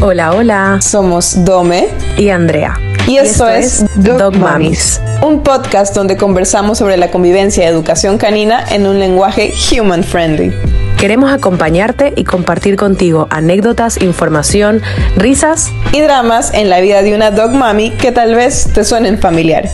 Hola, 0.00 0.32
hola. 0.32 0.78
Somos 0.80 1.44
Dome 1.44 1.88
y 2.16 2.28
Andrea. 2.28 2.78
Y, 3.08 3.16
esto, 3.16 3.48
es, 3.48 3.84
Dog, 3.96 4.36
Mamis, 4.36 5.00
un 5.22 5.42
podcast 5.42 5.92
donde 5.92 6.16
conversamos 6.16 6.78
sobre 6.78 6.96
la 6.96 7.10
convivencia 7.10 7.64
y 7.64 7.66
educación 7.66 8.16
canina 8.16 8.64
en 8.70 8.86
un 8.86 9.00
lenguaje 9.00 9.52
human 9.72 10.04
friendly. 10.04 10.52
Queremos 10.98 11.32
acompañarte 11.32 12.12
y 12.14 12.22
compartir 12.22 12.76
contigo 12.76 13.26
anécdotas, 13.30 14.00
información, 14.00 14.82
risas 15.16 15.72
y 15.92 16.00
dramas 16.00 16.54
en 16.54 16.70
la 16.70 16.78
vida 16.78 17.02
de 17.02 17.16
una 17.16 17.32
dog 17.32 17.50
mami 17.50 17.90
que 17.90 18.12
tal 18.12 18.36
vez 18.36 18.72
te 18.72 18.84
suenen 18.84 19.18
familiar. 19.18 19.68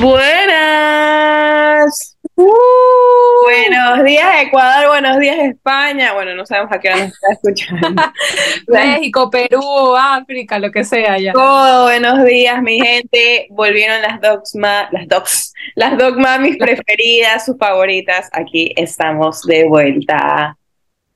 Buenas. 0.00 1.02
Uh. 2.44 3.44
buenos 3.44 4.04
días 4.04 4.42
Ecuador, 4.42 4.88
buenos 4.88 5.18
días 5.18 5.38
España. 5.38 6.12
Bueno, 6.12 6.34
no 6.34 6.44
sabemos 6.44 6.72
a 6.72 6.80
qué 6.80 6.88
hora 6.88 7.04
nos 7.04 7.12
está 7.12 7.32
escuchando. 7.32 8.02
México, 8.68 9.30
Perú, 9.30 9.94
África, 9.96 10.58
lo 10.58 10.72
que 10.72 10.82
sea 10.82 11.18
ya. 11.18 11.32
Todo, 11.32 11.84
buenos 11.84 12.24
días 12.24 12.60
mi 12.62 12.80
gente. 12.80 13.46
Volvieron 13.50 14.02
las 14.02 14.20
dogs, 14.20 14.54
las 14.90 15.06
dogs, 15.08 15.52
las 15.76 15.96
dog 15.96 16.18
mamis 16.18 16.56
preferidas, 16.56 17.44
sus 17.44 17.56
favoritas. 17.58 18.28
Aquí 18.32 18.72
estamos 18.76 19.42
de 19.42 19.64
vuelta. 19.68 20.56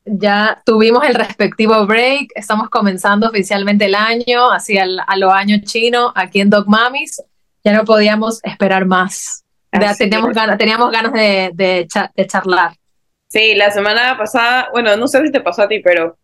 Ya 0.05 0.63
tuvimos 0.65 1.05
el 1.05 1.15
respectivo 1.17 1.85
break, 1.87 2.29
estamos 2.37 2.71
comenzando 2.71 3.29
oficialmente 3.29 3.87
el 3.87 3.97
año, 3.97 4.53
así 4.53 4.79
a 4.79 5.17
lo 5.17 5.33
año 5.33 5.57
chino, 5.65 6.13
aquí 6.15 6.41
en 6.41 6.51
Dog 6.51 6.69
Mamis. 6.69 7.21
Ya 7.65 7.73
no 7.73 7.85
podíamos 7.85 8.39
esperar 8.45 8.87
más 8.87 9.46
teníamos, 9.99 10.35
ganas, 10.35 10.59
teníamos 10.59 10.91
ganas 10.91 11.13
de, 11.13 11.51
de, 11.55 11.87
charlar. 12.27 12.73
Sí, 13.29 13.55
la 13.55 13.71
semana 13.71 14.17
pasada, 14.17 14.69
bueno, 14.73 14.97
no 14.97 15.09
sé 15.09 15.25
si 15.25 15.33
te 15.33 15.41
pasó 15.41 15.63
a 15.63 15.69
ti, 15.69 15.81
pero 15.81 16.17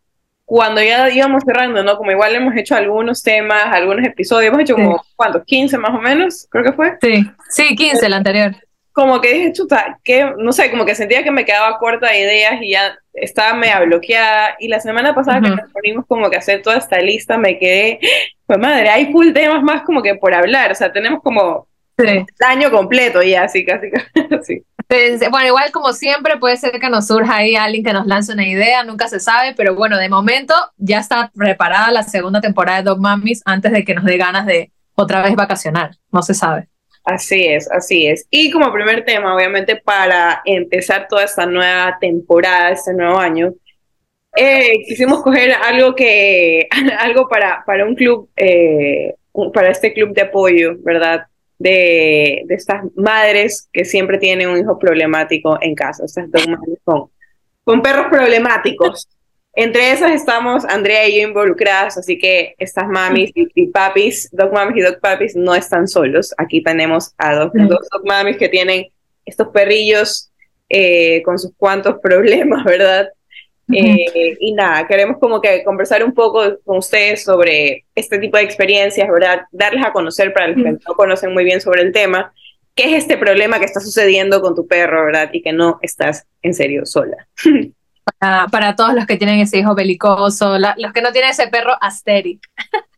cuando 0.45 0.82
ya 0.82 1.10
íbamos 1.10 1.42
cerrando, 1.45 1.82
¿no? 1.82 1.96
Como 1.96 2.10
igual 2.10 2.34
hemos 2.34 2.55
hecho 2.56 2.74
algunos 2.74 3.23
temas, 3.23 3.66
algunos 3.66 4.04
episodios, 4.04 4.49
hemos 4.49 4.62
hecho 4.62 4.74
como, 4.74 5.02
¿cuántos? 5.16 5.43
¿15 5.43 5.79
más 5.79 5.95
o 5.95 5.99
menos? 5.99 6.46
Creo 6.51 6.65
que 6.65 6.73
fue. 6.73 6.96
Sí, 7.01 7.24
sí, 7.51 7.74
15 7.74 8.07
el 8.07 8.12
anterior. 8.12 8.57
Como 8.93 9.21
que 9.23 9.32
dije, 9.32 9.52
chuta, 9.52 9.99
que, 10.04 10.34
no 10.37 10.52
sé, 10.52 10.71
como 10.71 10.84
que 10.84 10.95
sentía 10.95 11.24
que 11.24 11.30
me 11.30 11.46
quedaba 11.46 11.79
corta 11.79 12.10
de 12.10 12.21
ideas 12.21 12.60
y 12.60 12.73
ya 12.73 12.95
estaba 13.15 13.54
media 13.54 13.80
bloqueada. 13.80 14.56
Y 14.59 14.68
la 14.68 14.80
semana 14.80 15.15
pasada 15.15 15.40
que 15.40 15.49
nos 15.49 15.73
ponimos 15.73 16.04
como 16.06 16.29
que 16.29 16.37
hacer 16.37 16.60
toda 16.60 16.77
esta 16.77 16.99
lista, 16.99 17.38
me 17.38 17.59
quedé, 17.59 17.99
pues 18.46 18.59
madre, 18.59 18.90
hay 18.90 19.10
full 19.10 19.32
temas 19.32 19.62
más 19.62 19.82
como 19.82 20.02
que 20.02 20.16
por 20.16 20.34
hablar, 20.34 20.71
o 20.73 20.74
sea, 20.74 20.93
tenemos 20.93 21.23
como 21.23 21.66
el 21.98 22.26
año 22.46 22.71
completo 22.71 23.23
ya, 23.23 23.45
así 23.45 23.65
casi, 23.65 23.90
casi. 23.90 24.62
Bueno, 25.30 25.46
igual 25.46 25.71
como 25.73 25.95
siempre 25.95 26.37
puede 26.37 26.59
ser 26.59 26.79
que 26.79 26.90
nos 26.90 27.07
surja 27.07 27.37
ahí 27.37 27.57
alguien 27.57 27.82
que 27.82 27.95
nos 27.95 28.07
lance 28.07 28.30
una 28.30 28.46
idea, 28.46 28.84
nunca 28.84 29.09
se 29.09 29.21
sabe, 29.21 29.54
pero 29.57 29.74
bueno, 29.74 29.96
de 29.96 30.10
momento 30.10 30.54
ya 30.76 30.99
está 30.99 31.30
preparada 31.34 31.90
la 31.90 32.02
segunda 32.02 32.43
temporada 32.43 32.79
de 32.79 32.84
Dog 32.84 33.01
Mummies 33.01 33.40
antes 33.46 33.73
de 33.73 33.87
que 33.87 33.95
nos 33.95 34.04
dé 34.04 34.18
ganas 34.18 34.45
de 34.45 34.71
otra 34.95 35.23
vez 35.23 35.34
vacacionar, 35.34 35.93
no 36.10 36.23
se 36.23 36.34
sabe. 36.34 36.68
Así 37.04 37.46
es, 37.46 37.71
así 37.71 38.06
es. 38.06 38.27
Y 38.30 38.51
como 38.51 38.73
primer 38.73 39.04
tema, 39.04 39.34
obviamente, 39.34 39.77
para 39.77 40.43
empezar 40.45 41.09
toda 41.09 41.24
esta 41.24 41.46
nueva 41.46 41.96
temporada, 41.99 42.71
este 42.71 42.93
nuevo 42.93 43.18
año, 43.18 43.54
eh, 44.37 44.74
quisimos 44.87 45.23
coger 45.23 45.52
algo 45.52 45.95
que, 45.95 46.68
algo 46.99 47.29
para, 47.29 47.65
para 47.66 47.84
un 47.84 47.95
club, 47.95 48.29
eh, 48.37 49.15
para 49.52 49.71
este 49.71 49.93
club 49.93 50.15
de 50.15 50.23
apoyo, 50.23 50.77
¿verdad? 50.80 51.27
De, 51.63 52.45
estas 52.49 52.82
madres 52.96 53.68
que 53.73 53.85
siempre 53.85 54.18
tienen 54.18 54.49
un 54.49 54.59
hijo 54.59 54.79
problemático 54.79 55.59
en 55.60 55.74
casa, 55.74 56.05
estas 56.05 56.30
dos 56.30 56.46
madres 56.49 56.79
con, 56.85 57.10
con 57.65 57.82
perros 57.82 58.07
problemáticos. 58.10 59.09
Entre 59.55 59.93
esas 59.93 60.13
estamos 60.13 60.65
Andrea 60.65 61.07
y 61.07 61.21
yo 61.21 61.29
involucradas, 61.29 61.99
así 61.99 62.16
que 62.16 62.55
estas 62.59 62.88
mamis 62.88 63.33
y, 63.35 63.66
papis, 63.66 64.31
dog 64.33 64.50
mamis 64.50 64.78
y 64.78 64.81
dog 64.81 64.99
papis 64.99 65.37
no 65.37 65.55
están 65.55 65.87
solos. 65.88 66.34
Aquí 66.38 66.62
tenemos 66.62 67.12
a 67.19 67.34
dos, 67.34 67.50
dos 67.53 67.87
dog 67.93 68.06
mamis 68.06 68.39
que 68.39 68.49
tienen 68.49 68.87
estos 69.27 69.49
perrillos 69.49 70.31
eh, 70.71 71.23
con 71.23 71.39
sus 71.39 71.53
cuantos 71.55 71.97
problemas, 72.03 72.65
¿verdad? 72.65 73.11
Eh, 73.72 74.37
y 74.41 74.53
nada, 74.53 74.87
queremos 74.87 75.19
como 75.19 75.41
que 75.41 75.62
conversar 75.65 76.05
un 76.05 76.12
poco 76.12 76.59
con 76.65 76.78
ustedes 76.78 77.25
sobre 77.25 77.84
este 77.94 78.19
tipo 78.19 78.37
de 78.37 78.44
experiencias, 78.44 79.09
¿verdad? 79.10 79.43
Darles 79.50 79.84
a 79.84 79.93
conocer 79.93 80.33
para 80.33 80.49
los 80.49 80.56
que 80.56 80.72
no 80.72 80.94
conocen 80.94 81.33
muy 81.33 81.44
bien 81.44 81.60
sobre 81.60 81.82
el 81.82 81.93
tema, 81.93 82.32
qué 82.75 82.97
es 82.97 83.03
este 83.05 83.16
problema 83.16 83.59
que 83.59 83.65
está 83.65 83.81
sucediendo 83.81 84.41
con 84.41 84.55
tu 84.55 84.66
perro, 84.66 85.06
¿verdad? 85.06 85.31
Y 85.32 85.43
que 85.43 85.53
no 85.53 85.78
estás 85.82 86.27
en 86.43 86.55
serio 86.55 86.87
sola. 86.87 87.28
Para, 88.19 88.77
todos 88.77 88.94
los 88.94 89.06
que 89.06 89.16
tienen 89.16 89.41
ese 89.41 89.59
hijo 89.59 89.75
belicoso, 89.75 90.59
los 90.59 90.93
que 90.93 91.03
no 91.03 91.12
tienen 91.12 91.31
ese 91.31 91.49
perro 91.49 91.77
asteric. 91.81 92.41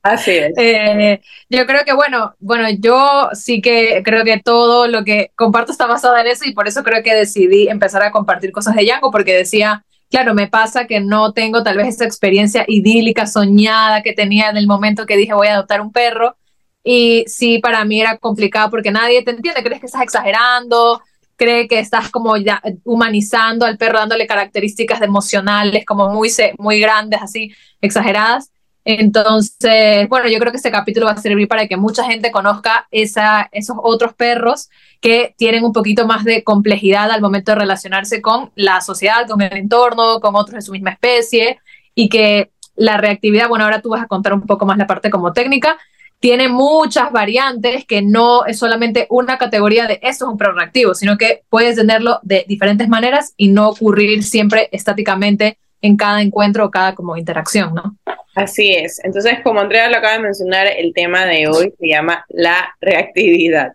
Así 0.03 0.33
es. 0.33 0.53
Eh, 0.59 1.21
yo 1.49 1.67
creo 1.67 1.85
que, 1.85 1.95
bueno, 1.95 2.35
bueno, 2.39 2.69
yo 2.79 3.31
sí 3.33 3.61
que 3.61 4.03
creo 4.05 4.25
que 4.25 4.41
todo 4.41 4.87
lo 4.87 5.05
que 5.05 5.31
comparto 5.35 5.73
está 5.73 5.87
basado 5.87 6.17
en 6.19 6.27
eso 6.27 6.45
y 6.47 6.53
por 6.53 6.69
eso 6.69 6.83
creo 6.83 7.03
que 7.03 7.15
decidí 7.15 7.69
empezar 7.69 8.03
a 8.03 8.11
compartir 8.11 8.53
cosas 8.53 8.77
de 8.77 8.85
Yango, 8.87 9.11
porque 9.11 9.35
decía, 9.35 9.85
Claro, 10.15 10.33
me 10.33 10.47
pasa 10.47 10.87
que 10.87 11.01
no 11.01 11.33
tengo 11.33 11.65
tal 11.65 11.77
vez 11.77 11.89
esa 11.89 12.05
experiencia 12.05 12.65
idílica, 12.69 13.27
soñada 13.27 14.01
que 14.01 14.13
tenía 14.13 14.49
en 14.49 14.57
el 14.57 14.69
momento 14.69 15.07
que 15.07 15.17
dije 15.17 15.35
voy 15.35 15.49
a 15.49 15.55
adoptar 15.55 15.81
un 15.81 15.91
perro. 15.91 16.37
Y 16.85 17.25
sí, 17.27 17.59
para 17.59 17.85
mí 17.85 18.01
era 18.01 18.17
complicado 18.19 18.71
porque 18.71 18.93
nadie 18.93 19.25
te 19.25 19.33
entiende, 19.33 19.65
crees 19.65 19.81
que 19.81 19.87
estás 19.87 20.03
exagerando, 20.03 21.03
cree 21.35 21.67
que 21.67 21.81
estás 21.81 22.13
como 22.13 22.37
ya 22.37 22.63
humanizando 22.85 23.67
al 23.67 23.77
perro, 23.77 23.99
dándole 23.99 24.29
características 24.29 25.03
emocionales 25.03 25.85
como 25.85 26.09
muy, 26.11 26.31
muy 26.59 26.79
grandes, 26.79 27.21
así, 27.21 27.53
exageradas. 27.81 28.53
Entonces, 28.85 30.09
bueno, 30.09 30.29
yo 30.29 30.39
creo 30.39 30.53
que 30.53 30.59
este 30.59 30.71
capítulo 30.71 31.07
va 31.07 31.13
a 31.13 31.17
servir 31.17 31.49
para 31.49 31.67
que 31.67 31.77
mucha 31.77 32.05
gente 32.05 32.31
conozca 32.31 32.87
esa, 32.91 33.49
esos 33.51 33.77
otros 33.83 34.13
perros 34.15 34.69
que 35.01 35.35
tienen 35.39 35.65
un 35.65 35.73
poquito 35.73 36.07
más 36.07 36.25
de 36.25 36.45
complejidad 36.45 37.11
al 37.11 37.23
momento 37.23 37.53
de 37.53 37.61
relacionarse 37.61 38.21
con 38.21 38.51
la 38.55 38.83
sociedad, 38.83 39.27
con 39.27 39.41
el 39.41 39.57
entorno, 39.57 40.21
con 40.21 40.37
otros 40.37 40.57
de 40.57 40.63
su 40.63 40.73
misma 40.73 40.91
especie 40.91 41.61
y 41.95 42.09
que 42.09 42.51
la 42.77 42.99
reactividad, 42.99 43.49
bueno, 43.49 43.65
ahora 43.65 43.81
tú 43.81 43.91
vas 43.91 44.03
a 44.03 44.07
contar 44.07 44.35
un 44.35 44.43
poco 44.43 44.67
más 44.67 44.77
la 44.77 44.87
parte 44.87 45.11
como 45.11 45.33
técnica, 45.33 45.79
tiene 46.21 46.49
muchas 46.49 47.13
variantes 47.13 47.85
que 47.85 48.03
no 48.03 48.47
es 48.47 48.59
solamente 48.59 49.07
una 49.11 49.37
categoría 49.39 49.87
de 49.87 50.01
esto 50.03 50.25
es 50.25 50.31
un 50.31 50.39
perro 50.39 50.55
reactivo, 50.55 50.95
sino 50.95 51.19
que 51.19 51.43
puedes 51.51 51.77
tenerlo 51.77 52.19
de 52.23 52.45
diferentes 52.49 52.89
maneras 52.89 53.35
y 53.37 53.49
no 53.49 53.69
ocurrir 53.69 54.25
siempre 54.25 54.69
estáticamente 54.73 55.59
en 55.83 55.97
cada 55.97 56.23
encuentro 56.23 56.65
o 56.65 56.71
cada 56.71 56.95
como 56.95 57.17
interacción, 57.17 57.75
¿no? 57.75 57.97
Así 58.35 58.73
es. 58.73 59.03
Entonces, 59.05 59.39
como 59.43 59.61
Andrea 59.61 59.89
lo 59.89 59.99
acaba 59.99 60.15
de 60.15 60.21
mencionar, 60.21 60.67
el 60.67 60.93
tema 60.93 61.25
de 61.25 61.47
hoy 61.47 61.73
se 61.79 61.89
llama 61.89 62.25
la 62.29 62.75
reactividad. 62.81 63.75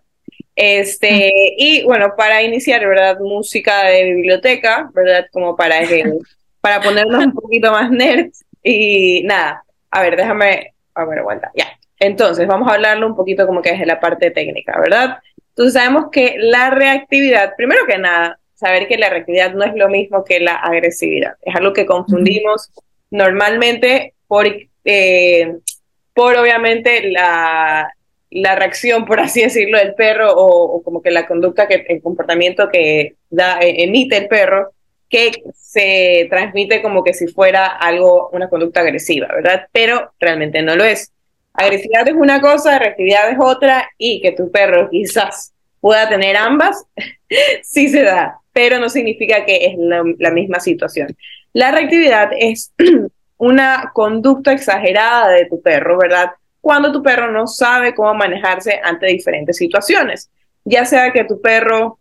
Este, 0.54 1.32
y 1.56 1.82
bueno, 1.84 2.14
para 2.16 2.42
iniciar, 2.42 2.86
¿verdad? 2.86 3.18
Música 3.20 3.84
de 3.84 4.04
biblioteca, 4.04 4.90
¿verdad? 4.92 5.26
Como 5.32 5.56
para 5.56 5.76
para 6.60 6.80
ponernos 6.82 7.24
un 7.24 7.32
poquito 7.32 7.70
más 7.70 7.90
nerds. 7.90 8.44
Y 8.62 9.22
nada, 9.24 9.64
a 9.90 10.02
ver, 10.02 10.16
déjame, 10.16 10.74
a 10.94 11.04
ver, 11.06 11.20
aguanta, 11.20 11.50
ya. 11.54 11.66
Entonces, 11.98 12.46
vamos 12.46 12.68
a 12.68 12.74
hablarlo 12.74 13.06
un 13.06 13.16
poquito 13.16 13.46
como 13.46 13.62
que 13.62 13.70
es 13.70 13.78
de 13.78 13.86
la 13.86 14.00
parte 14.00 14.30
técnica, 14.30 14.78
¿verdad? 14.78 15.18
Entonces, 15.50 15.74
sabemos 15.74 16.10
que 16.12 16.36
la 16.38 16.70
reactividad, 16.70 17.54
primero 17.56 17.86
que 17.86 17.96
nada, 17.96 18.38
saber 18.54 18.86
que 18.88 18.98
la 18.98 19.08
reactividad 19.08 19.54
no 19.54 19.64
es 19.64 19.74
lo 19.74 19.88
mismo 19.88 20.24
que 20.24 20.40
la 20.40 20.56
agresividad. 20.56 21.36
Es 21.40 21.56
algo 21.56 21.72
que 21.72 21.86
confundimos 21.86 22.70
normalmente 23.10 24.14
por, 24.30 24.46
eh, 24.84 25.56
por 26.14 26.36
obviamente 26.36 27.10
la, 27.10 27.92
la, 28.30 28.54
reacción, 28.54 29.04
por 29.04 29.18
así 29.18 29.42
decirlo, 29.42 29.78
del 29.78 29.94
perro 29.94 30.32
o, 30.32 30.80
como 30.84 31.02
que 31.02 31.10
la 31.10 31.26
conducta, 31.26 31.66
que 31.66 31.84
el 31.88 32.00
comportamiento 32.00 32.68
que 32.68 33.16
da, 33.28 33.58
e, 33.60 33.82
emite 33.82 34.16
el 34.16 34.28
perro, 34.28 34.70
que 35.08 35.42
se 35.52 36.28
transmite 36.30 36.80
como 36.80 37.02
que 37.02 37.12
si 37.12 37.26
fuera 37.26 37.66
algo, 37.66 38.30
una 38.32 38.48
conducta 38.48 38.82
agresiva, 38.82 39.26
¿verdad? 39.34 39.66
Pero 39.72 40.12
realmente 40.20 40.62
no 40.62 40.76
lo 40.76 40.84
es. 40.84 41.10
Agresividad 41.52 42.06
es 42.06 42.14
una 42.14 42.40
cosa, 42.40 42.78
reactividad 42.78 43.32
es 43.32 43.38
otra, 43.40 43.90
y 43.98 44.20
que 44.20 44.30
tu 44.30 44.52
perro 44.52 44.88
quizás 44.88 45.52
pueda 45.80 46.08
tener 46.08 46.36
ambas, 46.36 46.84
sí 47.64 47.88
se 47.88 48.04
da 48.04 48.40
pero 48.52 48.78
no 48.78 48.88
significa 48.88 49.44
que 49.44 49.66
es 49.66 49.74
la, 49.78 50.30
misma 50.30 50.60
situación. 50.60 51.16
La 51.52 51.70
reactividad 51.70 52.30
es 52.38 52.72
una 53.40 53.90
conducta 53.92 54.52
exagerada 54.52 55.30
de 55.30 55.46
tu 55.46 55.60
perro, 55.60 55.98
¿verdad? 55.98 56.30
Cuando 56.60 56.92
tu 56.92 57.02
perro 57.02 57.32
no 57.32 57.46
sabe 57.46 57.94
cómo 57.94 58.14
manejarse 58.14 58.80
ante 58.82 59.06
diferentes 59.06 59.56
situaciones, 59.56 60.30
ya 60.64 60.84
sea 60.84 61.12
que 61.12 61.24
tu 61.24 61.40
perro 61.40 61.98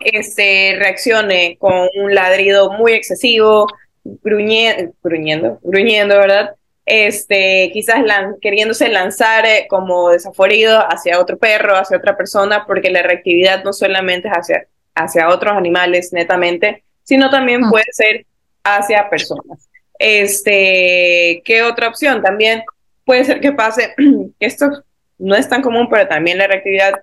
este, 0.00 0.76
reaccione 0.78 1.56
con 1.58 1.88
un 1.94 2.14
ladrido 2.14 2.72
muy 2.72 2.92
excesivo, 2.92 3.66
gruñendo, 4.04 5.58
gruñendo, 5.62 6.18
¿verdad? 6.18 6.56
Este, 6.84 7.70
quizás 7.72 8.04
queriéndose 8.40 8.88
lanzar 8.88 9.46
eh, 9.46 9.66
como 9.70 10.10
desaforido 10.10 10.80
hacia 10.80 11.20
otro 11.20 11.38
perro, 11.38 11.76
hacia 11.76 11.96
otra 11.96 12.16
persona, 12.16 12.66
porque 12.66 12.90
la 12.90 13.02
reactividad 13.02 13.62
no 13.62 13.72
solamente 13.72 14.28
es 14.28 14.34
hacia 14.34 14.66
hacia 14.94 15.28
otros 15.28 15.54
animales 15.56 16.12
netamente, 16.12 16.84
sino 17.02 17.30
también 17.30 17.64
ah. 17.64 17.68
puede 17.70 17.86
ser 17.92 18.26
hacia 18.64 19.08
personas. 19.08 19.68
Este, 20.04 21.42
¿qué 21.44 21.62
otra 21.62 21.86
opción? 21.86 22.22
También 22.22 22.64
puede 23.04 23.24
ser 23.24 23.40
que 23.40 23.52
pase, 23.52 23.94
esto 24.40 24.82
no 25.18 25.36
es 25.36 25.48
tan 25.48 25.62
común, 25.62 25.88
pero 25.88 26.08
también 26.08 26.38
la 26.38 26.48
reactividad 26.48 26.94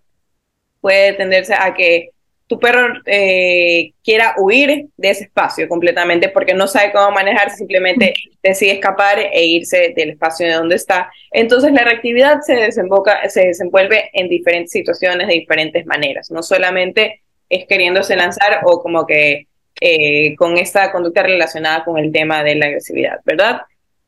puede 0.82 1.14
tenderse 1.14 1.54
a 1.54 1.74
que 1.74 2.10
tu 2.48 2.60
perro 2.60 2.96
eh, 3.06 3.94
quiera 4.04 4.34
huir 4.38 4.88
de 4.98 5.10
ese 5.12 5.26
espacio 5.26 5.70
completamente 5.70 6.30
porque 6.30 6.54
no 6.54 6.68
sabe 6.68 6.92
cómo 6.92 7.12
manejarse, 7.12 7.58
simplemente 7.58 8.14
decide 8.44 8.72
escapar 8.72 9.20
e 9.20 9.46
irse 9.46 9.94
del 9.96 10.10
espacio 10.10 10.48
de 10.48 10.54
donde 10.54 10.76
está. 10.76 11.10
Entonces 11.32 11.72
la 11.72 11.84
reactividad 11.84 12.42
se 12.42 12.56
desemboca, 12.56 13.30
se 13.30 13.46
desenvuelve 13.46 14.10
en 14.14 14.28
diferentes 14.28 14.72
situaciones 14.72 15.28
de 15.28 15.36
diferentes 15.36 15.86
maneras, 15.86 16.32
no 16.32 16.44
solamente 16.44 17.22
es 17.50 17.66
queriéndose 17.66 18.16
lanzar 18.16 18.62
o 18.66 18.82
como 18.82 19.06
que 19.06 19.48
eh, 19.82 20.36
con 20.36 20.58
esta 20.58 20.92
conducta 20.92 21.24
relacionada 21.24 21.84
con 21.86 21.98
el 21.98 22.12
tema 22.12 22.44
de 22.44 22.56
la 22.56 22.66
agresividad, 22.68 23.20
¿verdad? 23.26 23.62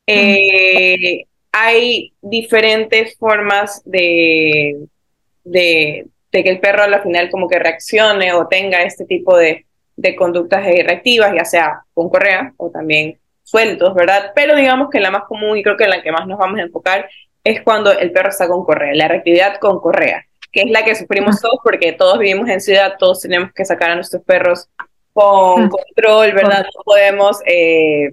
Eh, 0.06 1.26
hay 1.52 2.14
diferentes 2.22 3.18
formas 3.18 3.82
de, 3.86 4.78
de, 5.44 6.08
que 6.32 6.50
el 6.50 6.60
perro 6.60 6.84
al 6.84 7.02
final 7.02 7.30
como 7.30 7.48
que 7.48 7.60
reaccione 7.60 8.34
o 8.34 8.48
tenga 8.48 8.84
este 8.84 9.06
tipo 9.06 9.38
de, 9.38 9.66
de 9.96 10.16
conductas 10.16 10.66
reactivas, 10.66 11.34
ya 11.36 11.46
sea 11.46 11.84
con 11.94 12.10
correa 12.10 12.54
o 12.58 12.70
también 12.70 13.20
sueltos, 13.44 13.94
¿verdad? 13.94 14.32
Pero 14.34 14.56
digamos 14.56 14.90
que 14.90 15.00
la 15.00 15.12
más 15.12 15.24
común 15.24 15.58
y 15.58 15.64
creo 15.64 15.78
que 15.78 15.88
la 15.88 16.02
que 16.02 16.12
más 16.12 16.28
nos 16.28 16.40
vamos 16.40 16.60
a 16.60 16.64
enfocar 16.64 17.10
es 17.44 17.62
cuando 17.62 17.92
el 17.92 18.12
perro 18.12 18.30
está 18.30 18.48
con 18.48 18.64
correa, 18.64 18.94
la 18.94 19.08
reactividad 19.08 19.58
con 19.58 19.80
correa, 19.80 20.26
que 20.52 20.62
es 20.62 20.72
la 20.72 20.86
que 20.86 20.96
sufrimos 20.96 21.42
todos 21.42 21.60
porque 21.64 21.92
todos 21.92 22.20
vivimos 22.20 22.50
en 22.50 22.62
ciudad, 22.62 22.96
todos 22.98 23.22
tenemos 23.22 23.52
que 23.54 23.66
sacar 23.66 23.92
a 23.92 23.96
nuestros 23.96 24.24
perros 24.24 24.68
con 25.14 25.70
control, 25.70 26.34
¿verdad? 26.34 26.66
No 26.76 26.84
podemos 26.84 27.40
eh, 27.46 28.10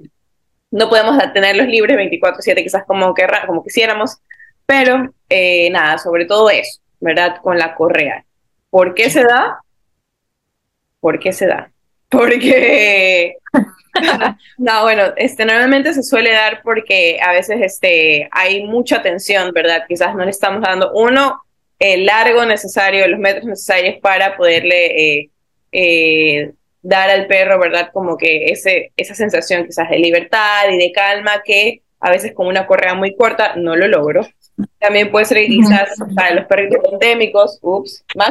no 0.70 0.88
podemos 0.88 1.16
tenerlos 1.32 1.66
libres 1.66 1.96
24/7 1.96 2.62
quizás 2.62 2.84
como, 2.86 3.14
como 3.46 3.64
quisiéramos, 3.64 4.18
pero 4.66 5.12
eh, 5.28 5.70
nada, 5.70 5.98
sobre 5.98 6.26
todo 6.26 6.50
eso, 6.50 6.80
¿verdad? 7.00 7.36
Con 7.42 7.58
la 7.58 7.74
correa. 7.74 8.24
¿Por 8.70 8.94
qué 8.94 9.10
se 9.10 9.22
da? 9.22 9.60
¿Por 11.00 11.18
qué 11.18 11.32
se 11.32 11.46
da? 11.46 11.70
Porque, 12.10 13.36
no, 14.58 14.82
bueno, 14.82 15.04
este, 15.16 15.44
normalmente 15.44 15.94
se 15.94 16.02
suele 16.02 16.32
dar 16.32 16.60
porque 16.62 17.18
a 17.22 17.32
veces 17.32 17.60
este, 17.60 18.28
hay 18.30 18.64
mucha 18.64 19.02
tensión, 19.02 19.52
¿verdad? 19.52 19.84
Quizás 19.88 20.14
no 20.14 20.24
le 20.24 20.30
estamos 20.30 20.62
dando, 20.62 20.92
uno, 20.92 21.42
el 21.78 22.06
largo 22.06 22.44
necesario, 22.44 23.06
los 23.08 23.20
metros 23.20 23.44
necesarios 23.44 23.96
para 24.02 24.36
poderle 24.36 25.18
eh, 25.18 25.30
eh, 25.72 26.52
dar 26.82 27.10
al 27.10 27.26
perro, 27.26 27.58
¿verdad? 27.58 27.90
Como 27.92 28.16
que 28.16 28.46
ese, 28.46 28.92
esa 28.96 29.14
sensación 29.14 29.66
quizás 29.66 29.90
de 29.90 29.98
libertad 29.98 30.68
y 30.70 30.78
de 30.78 30.92
calma 30.92 31.42
que 31.44 31.82
a 32.00 32.10
veces 32.10 32.32
con 32.34 32.46
una 32.46 32.66
correa 32.66 32.94
muy 32.94 33.16
corta 33.16 33.54
no 33.56 33.76
lo 33.76 33.88
logro. 33.88 34.26
También 34.78 35.10
puede 35.10 35.24
ser 35.24 35.46
quizás 35.46 35.90
para 36.14 36.34
los 36.34 36.46
perritos 36.46 36.80
pandémicos, 36.90 37.58
ups, 37.62 38.04
más. 38.14 38.30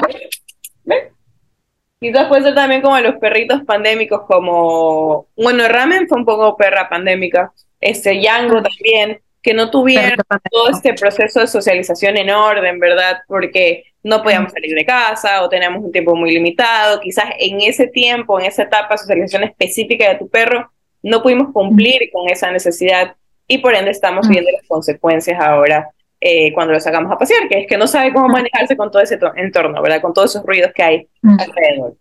Quizás 1.99 2.27
puede 2.27 2.43
ser 2.43 2.55
también 2.55 2.81
como 2.81 2.99
los 2.99 3.15
perritos 3.15 3.63
pandémicos, 3.65 4.21
como, 4.27 5.27
bueno, 5.35 5.67
Ramen 5.67 6.07
fue 6.07 6.19
un 6.19 6.25
poco 6.25 6.55
perra 6.55 6.87
pandémica, 6.89 7.51
este 7.81 8.21
Yango 8.21 8.61
también, 8.61 9.19
que 9.41 9.53
no 9.53 9.71
tuvieron 9.71 10.17
todo 10.51 10.69
este 10.69 10.93
proceso 10.93 11.39
de 11.39 11.47
socialización 11.47 12.17
en 12.17 12.29
orden, 12.29 12.79
¿verdad? 12.79 13.19
Porque 13.27 13.86
no 14.03 14.23
podíamos 14.23 14.51
salir 14.51 14.73
de 14.73 14.85
casa 14.85 15.43
o 15.43 15.49
teníamos 15.49 15.83
un 15.83 15.91
tiempo 15.91 16.15
muy 16.15 16.31
limitado, 16.31 16.99
quizás 16.99 17.25
en 17.39 17.61
ese 17.61 17.87
tiempo, 17.87 18.39
en 18.39 18.45
esa 18.45 18.63
etapa 18.63 18.93
de 18.93 18.97
socialización 18.99 19.43
específica 19.43 20.09
de 20.09 20.15
tu 20.15 20.29
perro, 20.29 20.71
no 21.03 21.21
pudimos 21.21 21.51
cumplir 21.51 22.09
con 22.11 22.29
esa 22.29 22.51
necesidad 22.51 23.15
y 23.47 23.59
por 23.59 23.75
ende 23.75 23.91
estamos 23.91 24.27
viendo 24.27 24.51
las 24.51 24.67
consecuencias 24.67 25.39
ahora 25.39 25.89
eh, 26.19 26.51
cuando 26.53 26.73
lo 26.73 26.79
sacamos 26.79 27.11
a 27.11 27.17
pasear, 27.17 27.47
que 27.47 27.59
es 27.61 27.67
que 27.67 27.77
no 27.77 27.87
sabe 27.87 28.11
cómo 28.11 28.27
manejarse 28.27 28.75
con 28.75 28.91
todo 28.91 29.01
ese 29.01 29.19
entorno, 29.35 29.81
¿verdad? 29.81 30.01
Con 30.01 30.13
todos 30.13 30.31
esos 30.31 30.45
ruidos 30.45 30.71
que 30.73 30.83
hay 30.83 31.07
alrededor. 31.21 31.95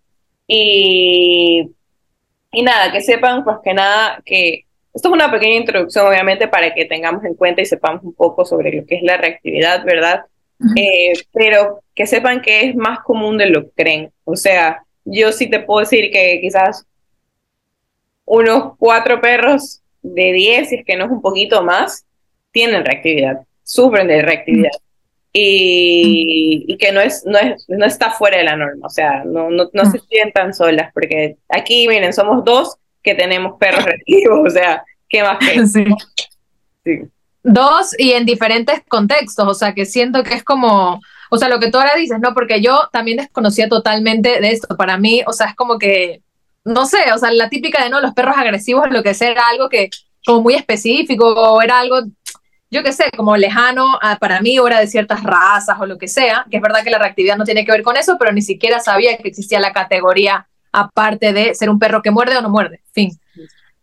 Y, 0.47 1.71
y 2.53 2.63
nada, 2.63 2.91
que 2.93 3.01
sepan 3.01 3.45
pues 3.45 3.59
que 3.63 3.75
nada, 3.75 4.23
que 4.25 4.65
esto 4.95 5.09
es 5.09 5.15
una 5.15 5.31
pequeña 5.31 5.57
introducción 5.57 6.07
obviamente 6.07 6.49
para 6.49 6.73
que 6.73 6.87
tengamos 6.87 7.23
en 7.25 7.35
cuenta 7.35 7.61
y 7.61 7.67
sepamos 7.67 8.03
un 8.03 8.15
poco 8.15 8.47
sobre 8.47 8.73
lo 8.73 8.87
que 8.87 8.97
es 8.97 9.03
la 9.03 9.19
reactividad, 9.19 9.85
¿verdad? 9.85 10.25
Eh, 10.77 11.13
pero 11.33 11.81
que 11.95 12.07
sepan 12.07 12.41
que 12.41 12.69
es 12.69 12.77
más 12.77 13.01
común 13.01 13.37
de 13.39 13.51
lo 13.51 13.63
que 13.63 13.71
creen. 13.75 14.13
O 14.25 14.37
sea, 14.37 14.83
yo 15.05 15.33
sí 15.33 15.49
te 15.49 15.61
puedo 15.61 15.81
decir 15.81 16.11
que 16.11 16.39
quizás 16.41 16.87
unos 18.25 18.73
cuatro 18.79 19.21
perros 19.21 19.83
de 20.03 20.33
diez, 20.33 20.69
si 20.69 20.77
es 20.77 20.85
que 20.85 20.97
no 20.97 21.05
es 21.05 21.11
un 21.11 21.23
poquito 21.23 21.63
más, 21.63 22.05
tienen 22.53 22.85
reactividad, 22.85 23.41
sufren 23.63 24.09
de 24.09 24.23
reactividad. 24.23 24.71
Y, 25.39 26.77
que 26.79 26.93
no 26.93 27.01
es, 27.01 27.25
no 27.27 27.39
es, 27.39 27.67
no 27.69 27.85
está 27.85 28.11
fuera 28.11 28.39
de 28.39 28.45
la 28.45 28.57
norma, 28.57 28.87
o 28.87 28.91
sea, 28.91 29.23
no, 29.25 29.51
no, 29.51 29.69
no 29.71 29.85
se 29.85 29.99
sientan 29.99 30.55
solas, 30.55 30.91
porque 30.95 31.37
aquí, 31.51 31.87
miren, 31.89 32.15
somos 32.15 32.43
dos 32.43 32.77
que 33.03 33.15
tenemos 33.15 33.59
perros 33.59 33.85
reactivos, 33.85 34.47
o 34.47 34.51
sea, 34.51 34.83
¿qué 35.09 35.23
más 35.23 35.39
que? 35.39 35.67
Sí. 35.67 35.85
sí. 36.85 37.03
Dos 37.49 37.95
y 37.97 38.11
en 38.11 38.27
diferentes 38.27 38.83
contextos, 38.89 39.47
o 39.47 39.55
sea, 39.55 39.73
que 39.73 39.87
siento 39.87 40.25
que 40.25 40.35
es 40.35 40.43
como, 40.43 41.01
o 41.31 41.39
sea, 41.39 41.49
lo 41.49 41.61
que 41.61 41.71
tú 41.71 41.79
ahora 41.79 41.95
dices, 41.95 42.19
¿no? 42.21 42.35
Porque 42.35 42.61
yo 42.61 42.89
también 42.93 43.19
desconocía 43.19 43.69
totalmente 43.69 44.41
de 44.41 44.51
esto. 44.51 44.77
Para 44.77 44.99
mí, 44.99 45.23
o 45.29 45.33
sea, 45.33 45.47
es 45.47 45.55
como 45.55 45.79
que, 45.79 46.23
no 46.65 46.87
sé, 46.87 47.13
o 47.15 47.19
sea, 47.19 47.31
la 47.31 47.49
típica 47.49 47.85
de, 47.85 47.91
no, 47.91 48.01
los 48.01 48.15
perros 48.15 48.37
agresivos, 48.37 48.87
lo 48.91 49.05
que 49.05 49.15
sea, 49.15 49.31
era 49.31 49.47
algo 49.47 49.69
que, 49.69 49.91
como 50.27 50.43
muy 50.43 50.55
específico, 50.55 51.25
o 51.25 51.63
era 51.63 51.79
algo, 51.79 52.01
yo 52.69 52.83
qué 52.83 52.93
sé, 52.93 53.05
como 53.17 53.37
lejano 53.37 53.97
para 54.19 54.41
mí, 54.41 54.59
o 54.59 54.67
era 54.67 54.81
de 54.81 54.89
ciertas 54.89 55.23
razas 55.23 55.79
o 55.79 55.87
lo 55.87 55.99
que 55.99 56.09
sea, 56.09 56.47
que 56.51 56.57
es 56.57 56.63
verdad 56.63 56.83
que 56.83 56.91
la 56.91 56.99
reactividad 56.99 57.37
no 57.37 57.45
tiene 57.45 57.65
que 57.65 57.71
ver 57.71 57.83
con 57.83 57.97
eso, 57.97 58.17
pero 58.19 58.33
ni 58.33 58.43
siquiera 58.43 58.81
sabía 58.81 59.17
que 59.19 59.29
existía 59.29 59.61
la 59.61 59.73
categoría 59.73 60.49
aparte 60.73 61.33
de 61.33 61.55
ser 61.55 61.71
un 61.71 61.79
perro 61.79 62.03
que 62.03 62.11
muerde 62.11 62.37
o 62.37 62.43
no 62.43 62.51
muerde, 62.51 62.81
fin. 62.93 63.17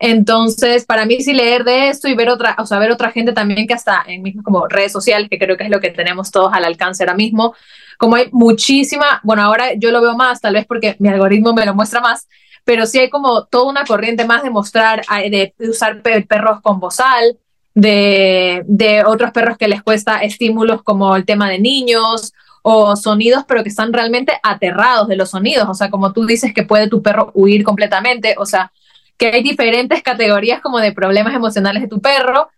Entonces, 0.06 0.86
para 0.86 1.06
mí 1.06 1.22
sí 1.22 1.32
leer 1.32 1.64
de 1.64 1.88
esto 1.88 2.10
y 2.10 2.14
ver 2.14 2.28
otra, 2.28 2.58
o 2.60 2.66
sea, 2.66 2.78
ver 2.78 2.92
otra 2.92 3.10
gente 3.10 3.32
también 3.32 3.66
que 3.66 3.74
hasta 3.74 4.04
en 4.06 4.22
mismo 4.22 4.44
como 4.44 4.68
redes 4.68 4.92
sociales, 4.92 5.30
que 5.30 5.40
creo 5.40 5.56
que 5.56 5.64
es 5.64 5.70
lo 5.70 5.80
que 5.80 5.92
tenemos 5.92 6.30
todos 6.30 6.52
al 6.52 6.66
alcance 6.66 7.04
ahora 7.04 7.14
mismo, 7.14 7.56
como 7.98 8.18
hay 8.18 8.28
muchísima, 8.34 9.22
bueno, 9.24 9.44
ahora 9.44 9.76
yo 9.76 9.92
lo 9.92 10.02
veo 10.02 10.14
más, 10.18 10.42
tal 10.42 10.56
vez 10.56 10.66
porque 10.66 10.98
mi 11.00 11.08
algoritmo 11.08 11.54
me 11.54 11.66
lo 11.66 11.74
muestra 11.74 12.02
más, 12.02 12.28
pero 12.66 12.86
sí 12.86 13.00
hay 13.00 13.10
como 13.10 13.46
toda 13.46 13.70
una 13.70 13.86
corriente 13.86 14.26
más 14.26 14.44
de 14.44 14.50
mostrar, 14.50 15.04
de, 15.08 15.54
usar 15.60 16.02
perros 16.02 16.60
con 16.62 16.82
bozal, 16.82 17.38
de, 17.74 18.64
de 18.68 19.06
otros 19.06 19.32
perros 19.32 19.58
que 19.58 19.70
les 19.70 19.82
cuesta 19.84 20.18
estímulos 20.18 20.84
como 20.84 21.16
el 21.16 21.24
tema 21.24 21.50
de 21.50 21.60
niños 21.60 22.34
o 22.62 22.98
sonidos, 22.98 23.46
pero 23.48 23.64
que 23.64 23.70
están 23.70 23.94
realmente 23.94 24.34
aterrados 24.44 25.08
de 25.08 25.16
los 25.16 25.30
sonidos. 25.30 25.70
O 25.70 25.74
sea, 25.74 25.90
como 25.90 26.12
tú 26.12 26.26
dices 26.26 26.54
que 26.54 26.64
puede 26.64 26.90
tu 26.90 27.02
perro 27.02 27.32
huir 27.34 27.64
completamente. 27.64 28.36
O 28.38 28.46
sea, 28.46 28.72
que 29.24 29.38
hay 29.38 29.42
diferentes 29.42 30.04
categorías 30.04 30.60
como 30.60 30.80
de 30.80 30.92
problemas 30.92 31.34
emocionales 31.34 31.82
de 31.82 31.88
tu 31.88 32.02
perro 32.02 32.50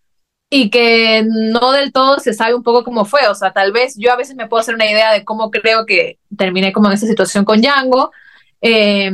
y 0.49 0.71
que 0.71 1.23
no 1.23 1.71
del 1.71 1.91
todo 1.91 2.17
se 2.17 2.33
sabe 2.33 2.55
un 2.55 2.63
poco 2.63 2.83
cómo 2.83 3.05
fue. 3.05 3.27
O 3.27 3.35
sea, 3.35 3.53
tal 3.53 3.71
vez 3.71 3.93
yo 3.95 4.11
a 4.11 4.15
veces 4.15 4.35
me 4.35 4.47
puedo 4.47 4.61
hacer 4.61 4.73
una 4.73 4.89
idea 4.89 5.11
de 5.13 5.23
cómo 5.23 5.51
creo 5.51 5.85
que 5.85 6.17
terminé 6.35 6.73
como 6.73 6.87
en 6.87 6.93
esa 6.93 7.05
situación 7.05 7.45
con 7.45 7.61
Django, 7.61 8.11
eh, 8.61 9.11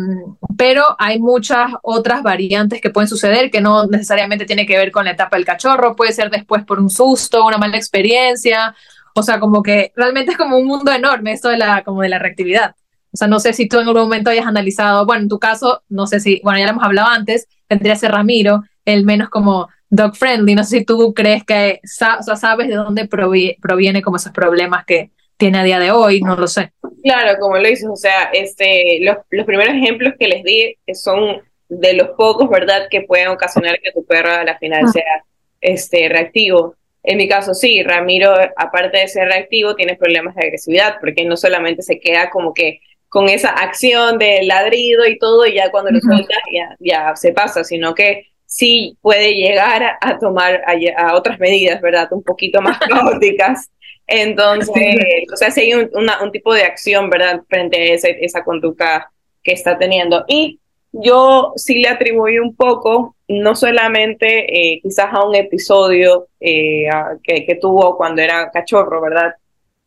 pero 0.58 0.96
hay 0.98 1.20
muchas 1.20 1.74
otras 1.84 2.24
variantes 2.24 2.80
que 2.80 2.90
pueden 2.90 3.10
suceder 3.10 3.52
que 3.52 3.60
no 3.60 3.86
necesariamente 3.86 4.46
tiene 4.46 4.66
que 4.66 4.78
ver 4.78 4.90
con 4.90 5.04
la 5.04 5.12
etapa 5.12 5.36
del 5.36 5.46
cachorro, 5.46 5.98
puede 5.98 6.14
ser 6.14 6.30
después 6.30 6.64
por 6.64 6.80
un 6.80 6.90
susto, 6.90 7.46
una 7.46 7.58
mala 7.58 7.76
experiencia. 7.76 8.74
O 9.14 9.24
sea, 9.24 9.42
como 9.42 9.62
que 9.62 9.92
realmente 9.94 10.32
es 10.32 10.38
como 10.38 10.58
un 10.58 10.68
mundo 10.68 10.94
enorme 10.94 11.34
esto 11.34 11.50
de 11.50 11.58
la, 11.58 11.84
como 11.84 12.02
de 12.02 12.08
la 12.08 12.20
reactividad. 12.20 12.76
O 13.14 13.18
sea, 13.18 13.28
no 13.28 13.40
sé 13.40 13.54
si 13.54 13.68
tú 13.68 13.80
en 13.80 13.88
algún 13.88 14.04
momento 14.04 14.30
hayas 14.30 14.48
analizado, 14.48 15.06
bueno, 15.06 15.24
en 15.24 15.30
tu 15.30 15.40
caso, 15.40 15.84
no 15.90 16.08
sé 16.08 16.20
si, 16.20 16.40
bueno, 16.44 16.60
ya 16.60 16.66
lo 16.66 16.72
hemos 16.72 16.84
hablado 16.84 17.10
antes, 17.10 17.48
tendría 17.68 17.94
que 17.94 18.00
ser 18.00 18.12
Ramiro, 18.12 18.64
el 18.86 19.06
menos 19.06 19.30
como 19.30 19.68
dog 19.90 20.16
friendly. 20.16 20.56
No 20.56 20.64
sé 20.64 20.80
si 20.80 20.86
tú 20.86 21.14
crees 21.14 21.44
que 21.44 21.82
o 21.84 21.88
sea, 21.88 22.22
sabes 22.36 22.68
de 22.68 22.76
dónde 22.76 23.08
proviene, 23.08 24.02
como 24.02 24.18
esos 24.18 24.32
problemas 24.32 24.86
que 24.86 25.12
tiene 25.38 25.60
a 25.60 25.64
día 25.64 25.80
de 25.80 25.92
hoy, 25.92 26.22
no 26.22 26.36
lo 26.36 26.48
sé. 26.48 26.72
Claro, 27.04 27.38
como 27.40 27.58
lo 27.58 27.68
dices, 27.68 27.90
o 27.92 27.96
sea, 27.96 28.30
este, 28.32 29.00
los, 29.02 29.18
los 29.32 29.46
primeros 29.46 29.74
ejemplos 29.74 30.14
que 30.20 30.28
les 30.28 30.44
di 30.44 30.78
son 30.94 31.42
de 31.68 31.94
los 31.94 32.10
pocos, 32.10 32.50
¿verdad?, 32.50 32.88
que 32.90 33.02
pueden 33.02 33.30
ocasionar 33.30 33.80
que 33.82 33.92
tu 33.92 34.06
perro 34.06 34.32
a 34.32 34.44
la 34.44 34.58
final 34.58 34.84
ah. 34.86 34.92
sea 34.92 35.24
este, 35.62 36.10
reactivo. 36.10 36.76
En 37.04 37.18
mi 37.18 37.28
caso, 37.28 37.54
sí, 37.54 37.82
Ramiro, 37.82 38.34
aparte 38.56 39.00
de 39.00 39.08
ser 39.08 39.28
reactivo, 39.28 39.76
tiene 39.76 39.96
problemas 39.96 40.36
de 40.36 40.44
agresividad, 40.44 40.98
porque 41.00 41.26
no 41.26 41.36
solamente 41.36 41.82
se 41.82 42.00
queda 42.00 42.30
como 42.30 42.54
que 42.54 42.82
con 43.12 43.28
esa 43.28 43.50
acción 43.50 44.18
de 44.18 44.42
ladrido 44.44 45.06
y 45.06 45.20
todo, 45.20 45.46
y 45.46 45.56
ya 45.56 45.70
cuando 45.70 45.92
lo 45.92 46.00
sueltas 46.00 46.40
ya, 46.50 46.78
ya 46.80 47.14
se 47.18 47.34
pasa, 47.34 47.62
sino 47.62 47.94
que 47.94 48.28
sí 48.46 48.98
puede 49.02 49.34
llegar 49.34 49.98
a, 50.00 50.18
tomar 50.18 50.62
a, 50.96 51.14
otras 51.14 51.38
medidas, 51.38 51.82
¿verdad? 51.82 52.08
Un 52.14 52.24
poquito 52.24 52.62
más 52.62 52.80
caóticas. 52.90 53.70
Entonces, 54.08 54.96
o 55.32 55.36
sea, 55.36 55.52
si 55.52 55.60
hay 55.60 55.74
un, 55.74 56.32
tipo 56.32 56.54
de 56.54 56.64
acción, 56.64 57.10
¿verdad? 57.10 57.42
Frente 57.50 57.92
a 57.92 57.96
esa 57.96 58.46
conducta 58.46 59.12
que 59.44 59.52
está 59.52 59.78
teniendo. 59.78 60.24
Y 60.30 60.62
yo 60.94 61.52
sí 61.58 61.80
le 61.80 61.90
atribuí 61.90 62.40
un 62.40 62.56
poco, 62.56 63.18
no 63.28 63.56
solamente 63.56 64.46
eh, 64.58 64.80
quizás 64.82 65.08
a 65.12 65.26
un 65.26 65.36
episodio 65.36 66.28
eh, 66.40 66.88
que, 67.22 67.46
que, 67.46 67.56
tuvo 67.56 67.98
cuando 67.98 68.22
era 68.22 68.50
cachorro, 68.52 69.02
¿verdad? 69.02 69.34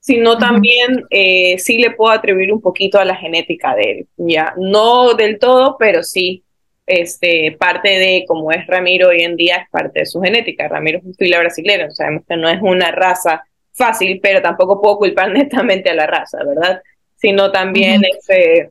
Sino 0.04 0.36
también 0.36 1.06
eh, 1.08 1.58
sí 1.58 1.78
le 1.78 1.92
puedo 1.92 2.12
atribuir 2.12 2.52
un 2.52 2.60
poquito 2.60 2.98
a 2.98 3.06
la 3.06 3.16
genética 3.16 3.74
de 3.74 3.90
él, 3.90 4.06
ya, 4.18 4.52
no 4.58 5.14
del 5.14 5.38
todo, 5.38 5.76
pero 5.78 6.02
sí 6.02 6.44
este, 6.86 7.56
parte 7.58 7.88
de 7.88 8.24
cómo 8.28 8.52
es 8.52 8.66
Ramiro 8.66 9.08
hoy 9.08 9.22
en 9.22 9.34
día 9.34 9.56
es 9.56 9.70
parte 9.70 10.00
de 10.00 10.06
su 10.06 10.20
genética. 10.20 10.68
Ramiro 10.68 10.98
es 10.98 11.04
un 11.04 11.14
fila 11.14 11.38
brasileño, 11.38 11.90
sabemos 11.90 12.24
que 12.28 12.36
no 12.36 12.50
es 12.50 12.60
una 12.60 12.90
raza 12.90 13.44
fácil, 13.72 14.20
pero 14.22 14.42
tampoco 14.42 14.80
puedo 14.80 14.98
culpar 14.98 15.30
netamente 15.32 15.88
a 15.88 15.94
la 15.94 16.06
raza, 16.06 16.38
¿verdad? 16.44 16.82
Sino 17.16 17.50
también 17.50 18.02
este, 18.04 18.70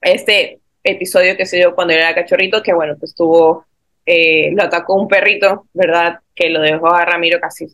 este 0.00 0.60
episodio 0.84 1.36
que 1.36 1.46
se 1.46 1.56
dio 1.56 1.74
cuando 1.74 1.94
era 1.94 2.14
cachorrito, 2.14 2.62
que 2.62 2.72
bueno, 2.72 2.94
pues 3.00 3.16
tuvo, 3.16 3.66
eh, 4.06 4.52
lo 4.52 4.62
atacó 4.62 4.94
un 4.94 5.08
perrito, 5.08 5.66
¿verdad? 5.72 6.20
Que 6.36 6.50
lo 6.50 6.60
dejó 6.60 6.94
a 6.94 7.04
Ramiro 7.04 7.40
casi 7.40 7.66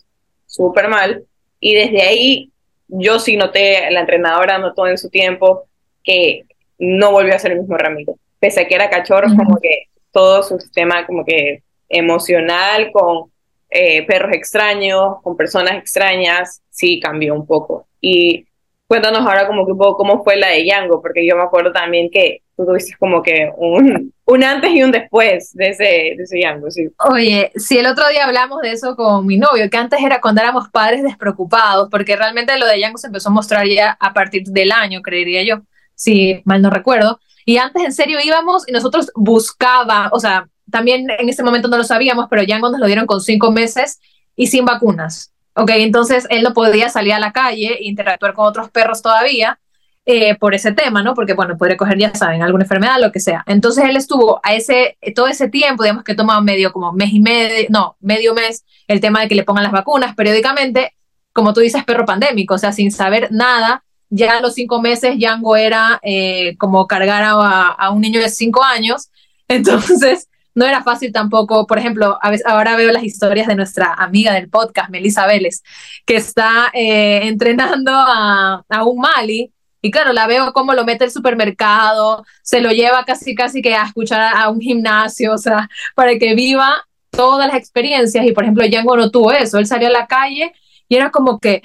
súper 0.46 0.88
mal. 0.88 1.24
Y 1.60 1.74
desde 1.74 2.02
ahí 2.02 2.50
yo 2.88 3.18
sí 3.18 3.36
noté, 3.36 3.90
la 3.90 4.00
entrenadora 4.00 4.58
notó 4.58 4.86
en 4.86 4.98
su 4.98 5.10
tiempo 5.10 5.64
que 6.02 6.44
no 6.78 7.12
volvió 7.12 7.34
a 7.34 7.38
ser 7.38 7.52
el 7.52 7.60
mismo 7.60 7.76
Ramiro. 7.76 8.16
Pese 8.40 8.62
a 8.62 8.68
que 8.68 8.74
era 8.74 8.90
cachorro, 8.90 9.28
como 9.36 9.58
que 9.60 9.84
todo 10.12 10.42
su 10.42 10.58
sistema 10.58 11.06
como 11.06 11.24
que 11.24 11.62
emocional 11.88 12.90
con 12.92 13.30
eh, 13.70 14.06
perros 14.06 14.32
extraños, 14.32 15.20
con 15.22 15.36
personas 15.36 15.74
extrañas, 15.74 16.62
sí 16.70 17.00
cambió 17.00 17.34
un 17.34 17.46
poco. 17.46 17.86
Y 18.00 18.46
cuéntanos 18.88 19.20
ahora 19.20 19.46
como 19.46 19.66
que 19.66 19.72
un 19.72 19.78
poco 19.78 19.98
cómo 19.98 20.24
fue 20.24 20.36
la 20.36 20.48
de 20.48 20.64
Yango, 20.64 21.00
porque 21.00 21.24
yo 21.24 21.36
me 21.36 21.42
acuerdo 21.42 21.70
también 21.72 22.10
que 22.10 22.42
tú 22.56 22.64
tuviste 22.64 22.96
como 22.98 23.22
que 23.22 23.50
un, 23.56 24.12
un 24.24 24.44
antes 24.44 24.70
y 24.72 24.82
un 24.82 24.90
después 24.90 25.52
de 25.54 25.68
ese, 25.68 25.84
de 25.84 26.22
ese 26.22 26.40
Yango, 26.40 26.70
sí. 26.70 26.88
Oye, 27.10 27.52
si 27.54 27.78
el 27.78 27.86
otro 27.86 28.08
día 28.08 28.24
hablamos 28.24 28.62
de 28.62 28.72
eso 28.72 28.96
con 28.96 29.26
mi 29.26 29.36
novio, 29.36 29.68
que 29.70 29.76
antes 29.76 30.00
era 30.02 30.20
cuando 30.20 30.40
éramos 30.40 30.70
padres 30.70 31.02
despreocupados, 31.02 31.88
porque 31.90 32.16
realmente 32.16 32.58
lo 32.58 32.66
de 32.66 32.80
Yango 32.80 32.96
se 32.98 33.08
empezó 33.08 33.28
a 33.28 33.32
mostrar 33.32 33.66
ya 33.66 33.96
a 34.00 34.14
partir 34.14 34.44
del 34.44 34.72
año, 34.72 35.02
creería 35.02 35.42
yo, 35.44 35.62
si 35.94 36.40
mal 36.44 36.62
no 36.62 36.70
recuerdo. 36.70 37.20
Y 37.44 37.58
antes 37.58 37.84
en 37.84 37.92
serio 37.92 38.18
íbamos 38.24 38.66
y 38.66 38.72
nosotros 38.72 39.12
buscaba, 39.14 40.08
o 40.12 40.18
sea, 40.18 40.48
también 40.70 41.06
en 41.10 41.28
ese 41.28 41.42
momento 41.42 41.68
no 41.68 41.76
lo 41.76 41.84
sabíamos, 41.84 42.26
pero 42.30 42.42
Yango 42.42 42.70
nos 42.70 42.80
lo 42.80 42.86
dieron 42.86 43.06
con 43.06 43.20
cinco 43.20 43.52
meses 43.52 44.00
y 44.34 44.46
sin 44.46 44.64
vacunas. 44.64 45.32
Ok, 45.58 45.70
entonces 45.74 46.24
él 46.30 46.44
no 46.44 46.54
podía 46.54 46.88
salir 46.88 47.12
a 47.12 47.18
la 47.18 47.32
calle 47.32 47.78
e 47.80 47.84
interactuar 47.88 48.32
con 48.32 48.46
otros 48.46 48.70
perros 48.70 49.02
todavía 49.02 49.58
eh, 50.06 50.36
por 50.36 50.54
ese 50.54 50.70
tema, 50.70 51.02
¿no? 51.02 51.14
Porque, 51.14 51.34
bueno, 51.34 51.58
podría 51.58 51.76
coger, 51.76 51.98
ya 51.98 52.14
saben, 52.14 52.44
alguna 52.44 52.62
enfermedad, 52.62 53.00
lo 53.00 53.10
que 53.10 53.18
sea. 53.18 53.42
Entonces 53.44 53.84
él 53.84 53.96
estuvo 53.96 54.40
a 54.44 54.54
ese, 54.54 54.96
todo 55.16 55.26
ese 55.26 55.48
tiempo, 55.48 55.82
digamos 55.82 56.04
que 56.04 56.14
toma 56.14 56.40
medio, 56.40 56.72
como 56.72 56.92
mes 56.92 57.12
y 57.12 57.18
medio, 57.18 57.66
no, 57.70 57.96
medio 57.98 58.34
mes, 58.34 58.64
el 58.86 59.00
tema 59.00 59.20
de 59.20 59.28
que 59.28 59.34
le 59.34 59.42
pongan 59.42 59.64
las 59.64 59.72
vacunas 59.72 60.14
periódicamente, 60.14 60.94
como 61.32 61.52
tú 61.52 61.60
dices, 61.60 61.82
perro 61.84 62.06
pandémico, 62.06 62.54
o 62.54 62.58
sea, 62.58 62.70
sin 62.70 62.92
saber 62.92 63.28
nada. 63.32 63.84
Ya 64.10 64.38
a 64.38 64.40
los 64.40 64.54
cinco 64.54 64.80
meses, 64.80 65.16
Yango 65.18 65.56
era 65.56 65.98
eh, 66.04 66.56
como 66.56 66.86
cargar 66.86 67.24
a, 67.24 67.66
a 67.66 67.90
un 67.90 68.00
niño 68.00 68.20
de 68.20 68.28
cinco 68.28 68.62
años. 68.62 69.10
Entonces, 69.48 70.28
no 70.58 70.66
era 70.66 70.82
fácil 70.82 71.12
tampoco, 71.12 71.68
por 71.68 71.78
ejemplo, 71.78 72.18
a 72.20 72.30
veces, 72.30 72.44
ahora 72.44 72.74
veo 72.74 72.90
las 72.90 73.04
historias 73.04 73.46
de 73.46 73.54
nuestra 73.54 73.94
amiga 73.94 74.32
del 74.34 74.50
podcast, 74.50 74.90
Melissa 74.90 75.24
Vélez, 75.24 75.62
que 76.04 76.16
está 76.16 76.70
eh, 76.72 77.20
entrenando 77.28 77.92
a, 77.94 78.64
a, 78.68 78.84
un 78.84 78.98
Mali. 78.98 79.52
Y 79.80 79.92
claro, 79.92 80.12
la 80.12 80.26
veo 80.26 80.52
como 80.52 80.74
lo 80.74 80.84
mete 80.84 81.04
el 81.04 81.12
supermercado, 81.12 82.24
se 82.42 82.60
lo 82.60 82.72
lleva 82.72 83.04
casi, 83.04 83.36
casi 83.36 83.62
que 83.62 83.76
a 83.76 83.84
escuchar 83.84 84.32
a 84.36 84.48
un 84.48 84.60
gimnasio, 84.60 85.32
o 85.32 85.38
sea, 85.38 85.68
para 85.94 86.18
que 86.18 86.34
viva 86.34 86.84
todas 87.10 87.46
las 87.46 87.56
experiencias. 87.56 88.26
Y 88.26 88.32
por 88.32 88.42
ejemplo, 88.42 88.64
Django 88.66 88.96
no 88.96 89.12
tuvo 89.12 89.30
eso, 89.30 89.58
él 89.58 89.66
salió 89.66 89.86
a 89.86 89.92
la 89.92 90.08
calle 90.08 90.52
y 90.88 90.96
era 90.96 91.12
como 91.12 91.38
que 91.38 91.62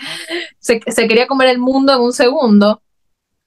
se, 0.59 0.81
se 0.85 1.07
quería 1.07 1.25
comer 1.25 1.49
el 1.49 1.57
mundo 1.57 1.93
en 1.93 2.01
un 2.01 2.13
segundo 2.13 2.82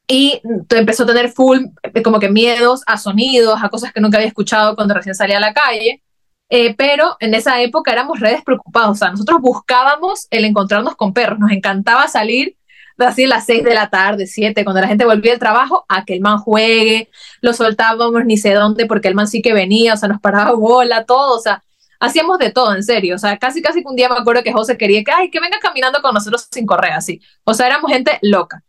y 0.07 0.41
empezó 0.71 1.03
a 1.05 1.07
tener 1.07 1.31
full, 1.31 1.59
eh, 1.83 2.03
como 2.03 2.21
que 2.21 2.29
miedos 2.29 2.83
a 2.87 2.97
sonidos, 2.97 3.59
a 3.63 3.69
cosas 3.69 3.93
que 3.93 4.01
nunca 4.01 4.19
había 4.19 4.29
escuchado 4.29 4.77
cuando 4.77 4.95
recién 4.95 5.15
salía 5.15 5.39
a 5.39 5.41
la 5.41 5.55
calle. 5.55 6.03
Eh, 6.49 6.75
pero 6.77 7.17
en 7.19 7.35
esa 7.35 7.61
época 7.61 7.93
éramos 7.93 8.21
redes 8.21 8.43
preocupados, 8.45 8.91
o 8.91 8.95
sea, 8.95 9.11
nosotros 9.11 9.41
buscábamos 9.41 10.29
el 10.31 10.45
encontrarnos 10.45 10.95
con 10.95 11.13
perros, 11.13 11.41
nos 11.41 11.51
encantaba 11.51 12.07
salir 12.07 12.57
así 13.05 13.25
a 13.25 13.29
las 13.29 13.47
6 13.47 13.65
de 13.65 13.75
la 13.75 13.91
tarde, 13.91 14.27
7, 14.27 14.65
cuando 14.65 14.81
la 14.81 14.89
gente 14.89 15.05
volvía 15.05 15.33
del 15.33 15.41
trabajo, 15.41 15.85
a 15.89 16.05
que 16.05 16.15
el 16.15 16.21
man 16.21 16.39
juegue, 16.39 17.11
lo 17.41 17.53
soltábamos 17.53 18.25
ni 18.25 18.37
sé 18.37 18.55
dónde, 18.55 18.87
porque 18.87 19.09
el 19.09 19.15
man 19.15 19.29
sí 19.29 19.43
que 19.43 19.53
venía, 19.53 19.95
o 19.95 19.97
sea, 19.97 20.09
nos 20.09 20.21
paraba 20.21 20.53
bola, 20.53 21.05
todo, 21.05 21.37
o 21.37 21.41
sea, 21.41 21.63
hacíamos 22.01 22.39
de 22.39 22.53
todo, 22.53 22.75
en 22.75 22.83
serio, 22.83 23.17
o 23.17 23.19
sea, 23.19 23.37
casi 23.39 23.61
casi 23.61 23.83
que 23.83 23.89
un 23.89 23.97
día 23.97 24.09
me 24.09 24.17
acuerdo 24.17 24.43
que 24.43 24.53
José 24.53 24.79
quería 24.79 25.03
que, 25.05 25.13
ay, 25.13 25.31
que 25.31 25.41
venga 25.41 25.59
caminando 25.61 26.01
con 26.01 26.15
nosotros 26.15 26.49
sin 26.51 26.65
correr, 26.67 26.93
así, 26.93 27.21
o 27.45 27.55
sea, 27.55 27.67
éramos 27.67 27.91
gente 27.91 28.19
loca. 28.23 28.63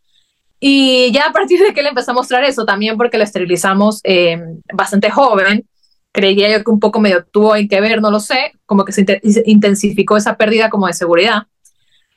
Y 0.60 1.12
ya 1.12 1.26
a 1.26 1.32
partir 1.32 1.60
de 1.60 1.72
que 1.72 1.82
le 1.82 1.90
empezó 1.90 2.10
a 2.10 2.14
mostrar 2.14 2.44
eso, 2.44 2.64
también 2.64 2.96
porque 2.96 3.18
lo 3.18 3.24
esterilizamos 3.24 4.00
eh, 4.04 4.40
bastante 4.72 5.10
joven, 5.10 5.66
creía 6.12 6.50
yo 6.50 6.64
que 6.64 6.70
un 6.70 6.80
poco 6.80 7.00
medio 7.00 7.24
tuvo 7.24 7.54
que 7.68 7.80
ver, 7.80 8.00
no 8.00 8.10
lo 8.10 8.20
sé, 8.20 8.52
como 8.66 8.84
que 8.84 8.92
se 8.92 9.20
intensificó 9.46 10.16
esa 10.16 10.36
pérdida 10.36 10.68
como 10.70 10.86
de 10.86 10.92
seguridad. 10.94 11.44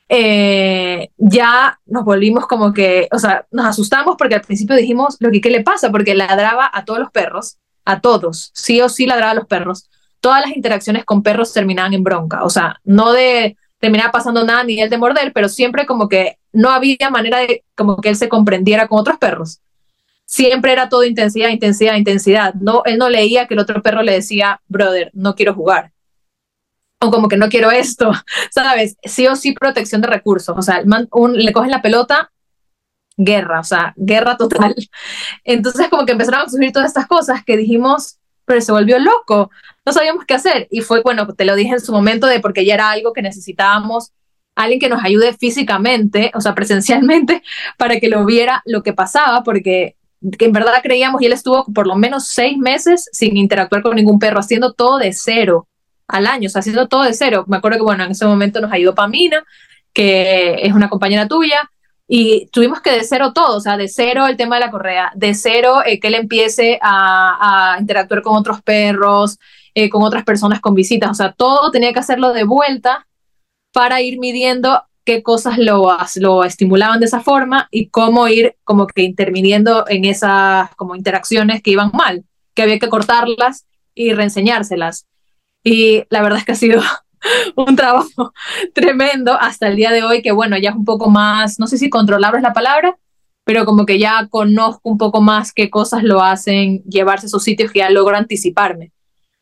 Eh, 0.10 1.10
ya 1.18 1.80
nos 1.86 2.04
volvimos 2.04 2.48
como 2.48 2.74
que, 2.74 3.08
o 3.12 3.20
sea, 3.20 3.46
nos 3.52 3.66
asustamos 3.66 4.16
porque 4.18 4.36
al 4.36 4.42
principio 4.42 4.76
dijimos, 4.76 5.18
lo 5.20 5.32
que 5.32 5.40
qué 5.40 5.50
le 5.50 5.64
pasa, 5.64 5.92
porque 5.92 6.16
ladraba 6.16 6.70
a 6.74 6.84
todos 6.84 7.00
los 7.00 7.12
perros, 7.12 7.58
a 7.86 8.02
todos, 8.02 8.52
sí 8.54 8.82
o 8.82 8.90
sí 8.90 9.06
ladraba 9.06 9.32
a 9.32 9.36
los 9.36 9.48
perros. 9.48 9.90
Todas 10.20 10.42
las 10.42 10.56
interacciones 10.56 11.06
con 11.06 11.24
perros 11.24 11.54
terminaban 11.54 11.94
en 11.94 12.04
bronca, 12.04 12.44
o 12.44 12.50
sea, 12.50 12.80
no 12.84 13.14
de 13.14 13.56
terminar 13.82 14.12
pasando 14.12 14.46
nada 14.46 14.64
ni 14.64 14.80
él 14.80 14.90
de 14.90 14.98
morder, 14.98 15.34
pero 15.34 15.50
siempre 15.50 15.86
como 15.86 16.08
que 16.08 16.38
no 16.54 16.70
había 16.70 17.10
manera 17.10 17.40
de 17.40 17.66
como 17.76 17.98
que 17.98 18.10
él 18.10 18.16
se 18.16 18.30
comprendiera 18.30 18.88
con 18.88 19.00
otros 19.00 19.18
perros. 19.18 19.60
Siempre 20.26 20.72
era 20.72 20.88
todo 20.88 21.04
intensidad, 21.04 21.50
intensidad, 21.50 21.96
intensidad. 21.96 22.54
No, 22.54 22.84
él 22.86 22.98
no 22.98 23.10
leía 23.10 23.48
que 23.48 23.56
el 23.56 23.60
otro 23.60 23.82
perro 23.82 24.04
le 24.04 24.14
decía, 24.14 24.62
brother, 24.68 25.10
no 25.14 25.36
quiero 25.36 25.54
jugar. 25.54 25.92
O 27.00 27.10
como 27.10 27.28
que 27.28 27.38
no 27.38 27.50
quiero 27.50 27.72
esto, 27.72 28.12
¿sabes? 28.52 28.96
Sí 29.04 29.28
o 29.28 29.36
sí 29.36 29.54
protección 29.54 30.02
de 30.02 30.08
recursos. 30.08 30.56
O 30.58 30.62
sea, 30.62 30.84
le 30.84 31.52
cogen 31.52 31.72
la 31.72 31.82
pelota, 31.82 32.32
guerra, 33.18 33.60
o 33.60 33.64
sea, 33.64 33.94
guerra 33.98 34.38
total. 34.38 34.76
Entonces 35.44 35.90
como 35.90 36.06
que 36.06 36.12
empezaron 36.14 36.42
a 36.42 36.50
surgir 36.50 36.72
todas 36.72 36.88
estas 36.88 37.08
cosas 37.08 37.44
que 37.44 37.58
dijimos, 37.58 38.20
pero 38.52 38.62
se 38.62 38.74
volvió 38.74 39.00
loco, 39.00 39.50
no 39.86 39.94
sabíamos 39.94 40.26
qué 40.26 40.34
hacer. 40.34 40.68
Y 40.70 40.82
fue, 40.82 41.02
bueno, 41.02 41.26
te 41.34 41.46
lo 41.46 41.56
dije 41.56 41.72
en 41.72 41.80
su 41.80 41.94
momento 41.94 42.28
de 42.28 42.42
porque 42.42 42.66
ya 42.66 42.74
era 42.74 42.92
algo 42.92 43.14
que 43.14 43.22
necesitábamos 43.22 44.12
alguien 44.56 44.82
que 44.82 44.90
nos 44.90 45.02
ayude 45.02 45.32
físicamente, 45.32 46.32
o 46.36 46.42
sea, 46.42 46.54
presencialmente, 46.54 47.42
para 47.78 47.98
que 48.02 48.10
lo 48.10 48.26
viera 48.26 48.62
lo 48.66 48.84
que 48.84 48.92
pasaba, 48.92 49.42
porque 49.44 49.96
en 50.22 50.52
verdad 50.52 50.82
creíamos 50.84 51.22
y 51.22 51.28
él 51.28 51.32
estuvo 51.32 51.64
por 51.74 51.88
lo 51.88 51.96
menos 51.96 52.28
seis 52.28 52.58
meses 52.58 53.08
sin 53.14 53.38
interactuar 53.38 53.82
con 53.82 53.96
ningún 53.96 54.20
perro, 54.20 54.42
haciendo 54.42 54.74
todo 54.74 54.98
de 54.98 55.14
cero 55.14 55.70
al 56.10 56.28
año, 56.28 56.48
o 56.48 56.50
sea, 56.50 56.60
haciendo 56.60 56.90
todo 56.90 57.04
de 57.04 57.14
cero. 57.14 57.46
Me 57.48 57.56
acuerdo 57.56 57.78
que, 57.78 57.84
bueno, 57.84 58.04
en 58.04 58.12
ese 58.12 58.26
momento 58.26 58.60
nos 58.60 58.74
ayudó 58.74 58.94
Pamina, 58.94 59.46
que 59.94 60.56
es 60.62 60.74
una 60.74 60.90
compañera 60.90 61.30
tuya, 61.30 61.71
y 62.14 62.48
tuvimos 62.48 62.82
que 62.82 62.92
de 62.92 63.06
cero 63.06 63.32
todo, 63.34 63.56
o 63.56 63.62
sea, 63.62 63.78
de 63.78 63.88
cero 63.88 64.28
el 64.28 64.36
tema 64.36 64.58
de 64.58 64.66
la 64.66 64.70
correa, 64.70 65.14
de 65.16 65.34
cero 65.34 65.78
eh, 65.86 65.98
que 65.98 66.10
él 66.10 66.16
empiece 66.16 66.78
a, 66.82 67.78
interactuar 67.80 68.22
con 68.22 68.36
otros 68.36 68.62
perros, 68.62 69.40
eh, 69.74 69.90
con 69.90 70.04
otras 70.04 70.26
personas 70.26 70.60
con 70.60 70.74
visitas, 70.74 71.10
o 71.10 71.14
sea, 71.14 71.32
todo 71.32 71.72
tenía 71.72 71.94
que 71.94 72.00
hacerlo 72.00 72.34
de 72.34 72.44
vuelta 72.44 73.08
para 73.72 74.02
ir 74.02 74.20
midiendo 74.20 74.84
qué 75.06 75.24
cosas 75.24 75.58
lo, 75.58 75.88
lo 76.16 76.44
estimulaban 76.44 77.00
de 77.00 77.06
esa 77.06 77.22
forma 77.22 77.70
y 77.72 77.88
cómo 77.88 78.28
ir 78.28 78.58
como 78.66 78.88
que 78.88 79.04
interviniendo 79.04 79.86
en 79.88 80.04
esas 80.04 80.76
como 80.76 80.98
interacciones 80.98 81.64
que 81.64 81.72
iban 81.72 81.92
mal, 81.94 82.26
que 82.54 82.64
había 82.64 82.78
que 82.78 82.90
cortarlas 82.90 83.68
y 83.96 84.12
reenseñárselas. 84.12 85.08
Y 85.64 86.04
la 86.10 86.22
verdad 86.22 86.40
es 86.40 86.46
que 86.46 86.52
ha 86.52 86.56
sido 86.56 86.82
un 87.56 87.76
trabajo 87.76 88.34
tremendo 88.74 89.34
hasta 89.34 89.68
el 89.68 89.76
día 89.76 89.92
de 89.92 90.04
hoy, 90.04 90.22
que 90.22 90.32
bueno, 90.32 90.58
ya 90.58 90.72
es 90.72 90.76
un 90.76 90.86
poco 90.86 91.10
más, 91.10 91.60
no 91.60 91.68
sé 91.68 91.78
si 91.78 91.90
controlable 91.90 92.38
es 92.38 92.44
la 92.44 92.54
palabra, 92.54 92.98
pero 93.44 93.66
como 93.66 93.86
que 93.86 94.00
ya 94.00 94.28
conozco 94.30 94.90
un 94.90 94.98
poco 94.98 95.22
más 95.22 95.52
qué 95.54 95.70
cosas 95.70 96.04
lo 96.04 96.22
hacen 96.22 96.84
llevarse 96.84 97.26
a 97.26 97.28
esos 97.28 97.44
sitios 97.44 97.72
que 97.72 97.80
ya 97.80 97.90
logro 97.90 98.16
anticiparme 98.16 98.92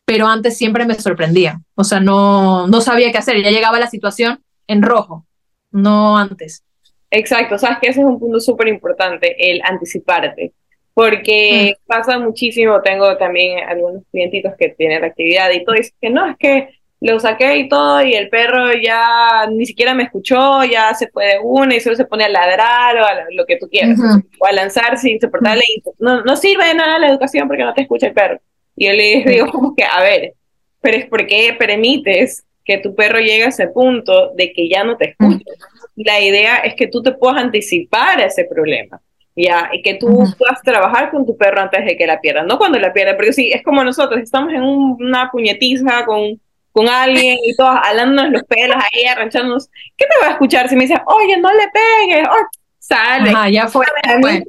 pero 0.10 0.26
antes 0.26 0.58
siempre 0.58 0.88
me 0.88 0.96
sorprendía. 0.96 1.62
O 1.76 1.84
sea, 1.84 2.00
no, 2.00 2.66
no 2.66 2.82
sabía 2.82 3.12
qué 3.12 3.20
hacer. 3.20 3.44
Ya 3.44 3.52
llegaba 3.52 3.78
la 3.78 3.86
situación 3.86 4.40
en 4.66 4.82
rojo, 4.82 5.28
no 5.70 6.18
antes. 6.18 6.64
Exacto, 7.12 7.60
sabes 7.60 7.78
que 7.80 7.90
ese 7.90 8.00
es 8.00 8.08
un 8.08 8.20
punto 8.20 8.40
súper 8.40 8.70
importante, 8.70 9.36
el 9.38 9.62
anticiparte, 9.64 10.54
porque 10.96 11.76
mm. 11.76 11.88
pasa 11.88 12.18
muchísimo, 12.18 12.82
tengo 12.82 13.18
también 13.18 13.60
algunos 13.68 14.02
clientitos 14.12 14.54
que 14.58 14.70
tienen 14.70 15.02
la 15.02 15.08
actividad 15.08 15.52
y 15.52 15.64
todo, 15.64 15.76
dicen 15.76 15.94
que 16.02 16.10
no, 16.10 16.26
es 16.26 16.38
que 16.38 16.79
lo 17.02 17.20
saqué 17.20 17.58
y 17.58 17.70
todo, 17.70 18.02
y 18.02 18.14
el 18.14 18.30
perro 18.30 18.74
ya 18.74 19.48
ni 19.50 19.66
siquiera 19.66 19.94
me 19.94 20.04
escuchó, 20.04 20.64
ya 20.66 20.94
se 20.94 21.08
fue 21.08 21.26
de 21.28 21.40
una 21.42 21.76
y 21.76 21.80
solo 21.80 21.96
se 21.96 22.06
pone 22.06 22.26
a 22.26 22.30
ladrar 22.30 22.98
o 22.98 23.06
a 23.06 23.14
lo 23.32 23.46
que 23.46 23.58
tú 23.58 23.70
quieras, 23.70 23.98
o 24.40 24.46
a 24.46 24.52
lanzarse 24.52 25.10
insoportable. 25.10 25.64
no, 26.00 26.24
no 26.24 26.36
sirve 26.36 26.68
de 26.68 26.74
nada 26.74 27.00
la 27.00 27.10
educación 27.10 27.48
porque 27.48 27.64
no 27.64 27.74
te 27.74 27.84
escucha 27.84 28.08
el 28.08 28.14
perro. 28.14 28.40
Y 28.76 28.88
yo 28.88 28.94
le 28.94 29.24
digo 29.26 29.48
como 29.48 29.76
que, 29.76 29.84
a 29.84 30.02
ver, 30.02 30.34
pero 30.82 30.98
es 30.98 31.06
porque 31.06 31.56
permites 31.58 32.46
que 32.66 32.78
tu 32.78 32.94
perro 32.96 33.20
llegue 33.20 33.46
a 33.46 33.50
ese 33.50 33.68
punto 33.68 34.32
de 34.36 34.52
que 34.54 34.68
ya 34.68 34.84
no 34.84 34.98
te 34.98 35.12
escucha. 35.12 35.52
La 35.96 36.20
idea 36.20 36.58
es 36.58 36.76
que 36.76 36.88
tú 36.88 37.02
te 37.02 37.14
puedas 37.14 37.42
anticipar 37.42 38.20
a 38.20 38.26
ese 38.26 38.46
problema. 38.46 39.02
¿ya? 39.36 39.70
Y 39.72 39.82
que 39.82 39.96
tú 39.96 40.08
puedas 40.38 40.62
trabajar 40.64 41.12
con 41.12 41.26
tu 41.26 41.38
perro 41.38 41.62
antes 41.62 41.86
de 41.86 41.96
que 41.96 42.06
la 42.06 42.20
pierda, 42.20 42.44
no 42.44 42.58
cuando 42.58 42.78
la 42.78 42.92
pierda, 42.92 43.16
porque 43.16 43.34
sí, 43.34 43.52
es 43.52 43.64
como 43.64 43.84
nosotros, 43.84 44.20
estamos 44.22 44.54
en 44.54 44.62
una 44.62 45.30
puñetiza 45.32 46.06
con 46.06 46.40
con 46.72 46.88
alguien 46.88 47.38
y 47.44 47.56
todos 47.56 47.78
alándonos 47.84 48.32
los 48.32 48.44
pelos 48.44 48.78
ahí, 48.78 49.06
arranchándonos, 49.06 49.70
¿qué 49.98 50.06
te 50.06 50.20
va 50.22 50.30
a 50.30 50.32
escuchar 50.32 50.70
si 50.70 50.76
me 50.76 50.84
dice, 50.84 51.00
oye, 51.06 51.38
no 51.38 51.52
le 51.54 51.66
pegues? 51.74 52.28
Oh, 52.30 52.48
sale. 52.78 53.52
ya 53.52 53.68
fue. 53.68 53.86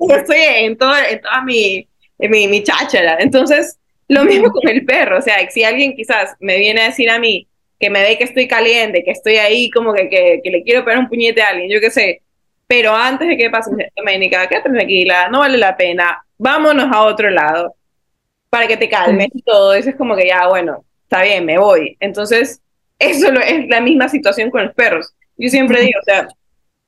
Yo 0.08 0.14
estoy 0.14 0.38
en, 0.38 0.76
todo, 0.76 0.94
en 0.96 1.20
toda 1.20 1.42
mi, 1.42 1.88
mi, 2.18 2.48
mi 2.48 2.62
cháchara. 2.62 3.16
Entonces, 3.20 3.78
lo 4.08 4.24
mismo 4.24 4.50
con 4.50 4.68
el 4.68 4.84
perro. 4.84 5.18
O 5.18 5.22
sea, 5.22 5.36
si 5.50 5.64
alguien 5.64 5.94
quizás 5.94 6.34
me 6.40 6.58
viene 6.58 6.82
a 6.82 6.84
decir 6.86 7.10
a 7.10 7.18
mí 7.18 7.46
que 7.78 7.90
me 7.90 8.02
ve 8.02 8.18
que 8.18 8.24
estoy 8.24 8.46
caliente, 8.46 9.02
que 9.04 9.12
estoy 9.12 9.36
ahí 9.36 9.70
como 9.70 9.94
que, 9.94 10.08
que, 10.10 10.40
que 10.42 10.50
le 10.50 10.62
quiero 10.62 10.84
pegar 10.84 11.00
un 11.00 11.08
puñete 11.08 11.42
a 11.42 11.48
alguien, 11.48 11.70
yo 11.70 11.80
qué 11.80 11.90
sé. 11.90 12.22
Pero 12.66 12.94
antes 12.94 13.26
de 13.26 13.36
que 13.36 13.50
pase, 13.50 13.70
Doménica, 13.96 14.46
quédate 14.46 14.70
tranquila, 14.70 15.28
no 15.28 15.40
vale 15.40 15.58
la 15.58 15.76
pena, 15.76 16.22
vámonos 16.38 16.86
a 16.92 17.02
otro 17.02 17.30
lado 17.30 17.74
para 18.50 18.66
que 18.66 18.76
te 18.76 18.88
calmes 18.88 19.28
y 19.32 19.42
todo. 19.42 19.72
Eso 19.74 19.90
es 19.90 19.96
como 19.96 20.14
que 20.14 20.26
ya, 20.26 20.46
bueno, 20.48 20.84
está 21.10 21.24
bien, 21.24 21.44
me 21.44 21.58
voy. 21.58 21.96
Entonces, 21.98 22.62
eso 22.98 23.32
es 23.32 23.68
la 23.68 23.80
misma 23.80 24.08
situación 24.08 24.48
con 24.50 24.64
los 24.64 24.74
perros. 24.74 25.12
Yo 25.36 25.48
siempre 25.48 25.80
digo, 25.80 25.98
o 26.00 26.04
sea, 26.04 26.28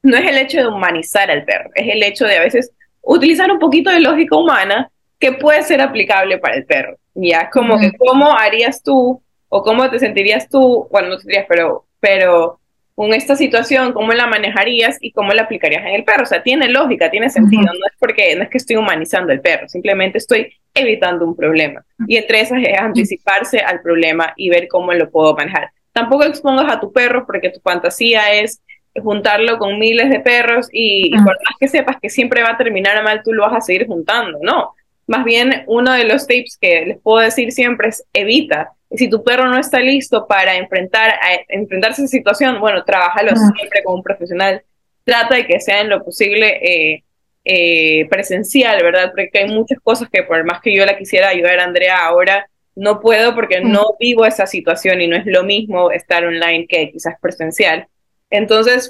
no 0.03 0.17
es 0.17 0.29
el 0.29 0.39
hecho 0.39 0.59
de 0.59 0.69
humanizar 0.69 1.29
al 1.31 1.45
perro, 1.45 1.71
es 1.75 1.89
el 1.89 2.03
hecho 2.03 2.27
de 2.27 2.37
a 2.37 2.43
veces 2.43 2.71
utilizar 3.03 3.51
un 3.51 3.59
poquito 3.59 3.91
de 3.91 4.01
lógica 4.01 4.37
humana 4.37 4.91
que 5.19 5.33
puede 5.33 5.63
ser 5.63 5.81
aplicable 5.81 6.39
para 6.39 6.57
el 6.57 6.65
perro. 6.65 6.97
Ya, 7.15 7.51
como 7.51 7.79
que 7.79 7.93
cómo 7.99 8.37
harías 8.37 8.83
tú 8.83 9.21
o 9.49 9.63
cómo 9.63 9.91
te 9.91 9.99
sentirías 9.99 10.49
tú, 10.49 10.89
bueno, 10.91 11.09
no 11.09 11.17
te 11.17 11.23
sentirías, 11.23 11.47
pero, 11.49 11.87
pero 12.01 12.61
con 12.95 13.15
esta 13.15 13.37
situación, 13.37 13.93
cómo 13.93 14.13
la 14.13 14.27
manejarías 14.27 14.99
y 15.01 15.13
cómo 15.13 15.33
la 15.33 15.43
aplicarías 15.43 15.83
en 15.83 15.95
el 15.95 16.05
perro. 16.05 16.25
O 16.25 16.27
sea, 16.27 16.43
tiene 16.43 16.69
lógica, 16.69 17.11
tiene 17.11 17.31
sentido. 17.31 17.63
No 17.63 17.87
es 17.87 17.97
porque 17.99 18.37
no 18.37 18.43
es 18.43 18.51
que 18.51 18.59
estoy 18.59 18.77
humanizando 18.77 19.33
el 19.33 19.41
perro, 19.41 19.69
simplemente 19.69 20.19
estoy 20.19 20.53
evitando 20.75 21.25
un 21.25 21.37
problema. 21.37 21.85
Y 22.07 22.17
entre 22.17 22.41
esas 22.41 22.63
es 22.63 22.79
anticiparse 22.79 23.61
al 23.61 23.81
problema 23.81 24.33
y 24.37 24.51
ver 24.51 24.69
cómo 24.69 24.93
lo 24.93 25.11
puedo 25.11 25.35
manejar. 25.35 25.71
Tampoco 25.93 26.25
expongas 26.25 26.73
a 26.73 26.81
tu 26.81 26.93
perro 26.93 27.27
porque 27.27 27.51
tu 27.51 27.61
fantasía 27.61 28.33
es 28.33 28.63
juntarlo 29.01 29.59
con 29.59 29.79
miles 29.79 30.11
de 30.11 30.21
perros 30.21 30.69
y, 30.71 31.11
por 31.17 31.35
más 31.35 31.57
que 31.59 31.69
sepas 31.69 31.97
que 32.01 32.11
siempre 32.11 32.43
va 32.43 32.51
a 32.51 32.59
terminar 32.59 33.03
mal, 33.03 33.23
tú 33.23 33.33
lo 33.33 33.43
vas 33.43 33.57
a 33.57 33.61
seguir 33.61 33.87
juntando. 33.87 34.39
No. 34.43 34.75
Más 35.07 35.25
bien, 35.25 35.65
uno 35.67 35.93
de 35.93 36.05
los 36.05 36.27
tips 36.27 36.59
que 36.61 36.87
les 36.87 36.99
puedo 37.01 37.19
decir 37.19 37.53
siempre 37.53 37.89
es 37.89 38.05
evita 38.13 38.73
si 38.97 39.09
tu 39.09 39.23
perro 39.23 39.49
no 39.49 39.59
está 39.59 39.81
listo 39.81 40.27
para 40.27 40.57
enfrentar, 40.57 41.11
a, 41.11 41.41
enfrentarse 41.49 42.03
a 42.03 42.05
esa 42.05 42.11
situación, 42.11 42.61
bueno, 42.61 42.85
trabájalo 42.85 43.35
siempre 43.37 43.83
con 43.83 43.97
un 43.97 44.03
profesional. 44.03 44.63
Trata 45.05 45.37
de 45.37 45.47
que 45.47 45.61
sea 45.61 45.81
en 45.81 45.89
lo 45.89 46.05
posible 46.05 46.59
eh, 46.63 47.05
eh, 47.45 48.07
presencial, 48.09 48.83
¿verdad? 48.83 49.13
Porque 49.15 49.31
hay 49.41 49.49
muchas 49.49 49.79
cosas 49.81 50.09
que 50.11 50.23
por 50.23 50.45
más 50.45 50.61
que 50.61 50.75
yo 50.75 50.87
la 50.87 50.97
quisiera 50.97 51.29
ayudar 51.29 51.59
a 51.59 51.65
Andrea 51.65 52.05
ahora, 52.05 52.49
no 52.75 53.01
puedo 53.01 53.35
porque 53.35 53.61
no 53.61 53.97
vivo 53.99 54.25
esa 54.25 54.47
situación 54.47 55.01
y 55.01 55.09
no 55.09 55.17
es 55.17 55.27
lo 55.27 55.45
mismo 55.45 55.91
estar 55.91 56.25
online 56.25 56.67
que 56.67 56.91
quizás 56.91 57.15
presencial. 57.21 57.87
Entonces, 58.31 58.89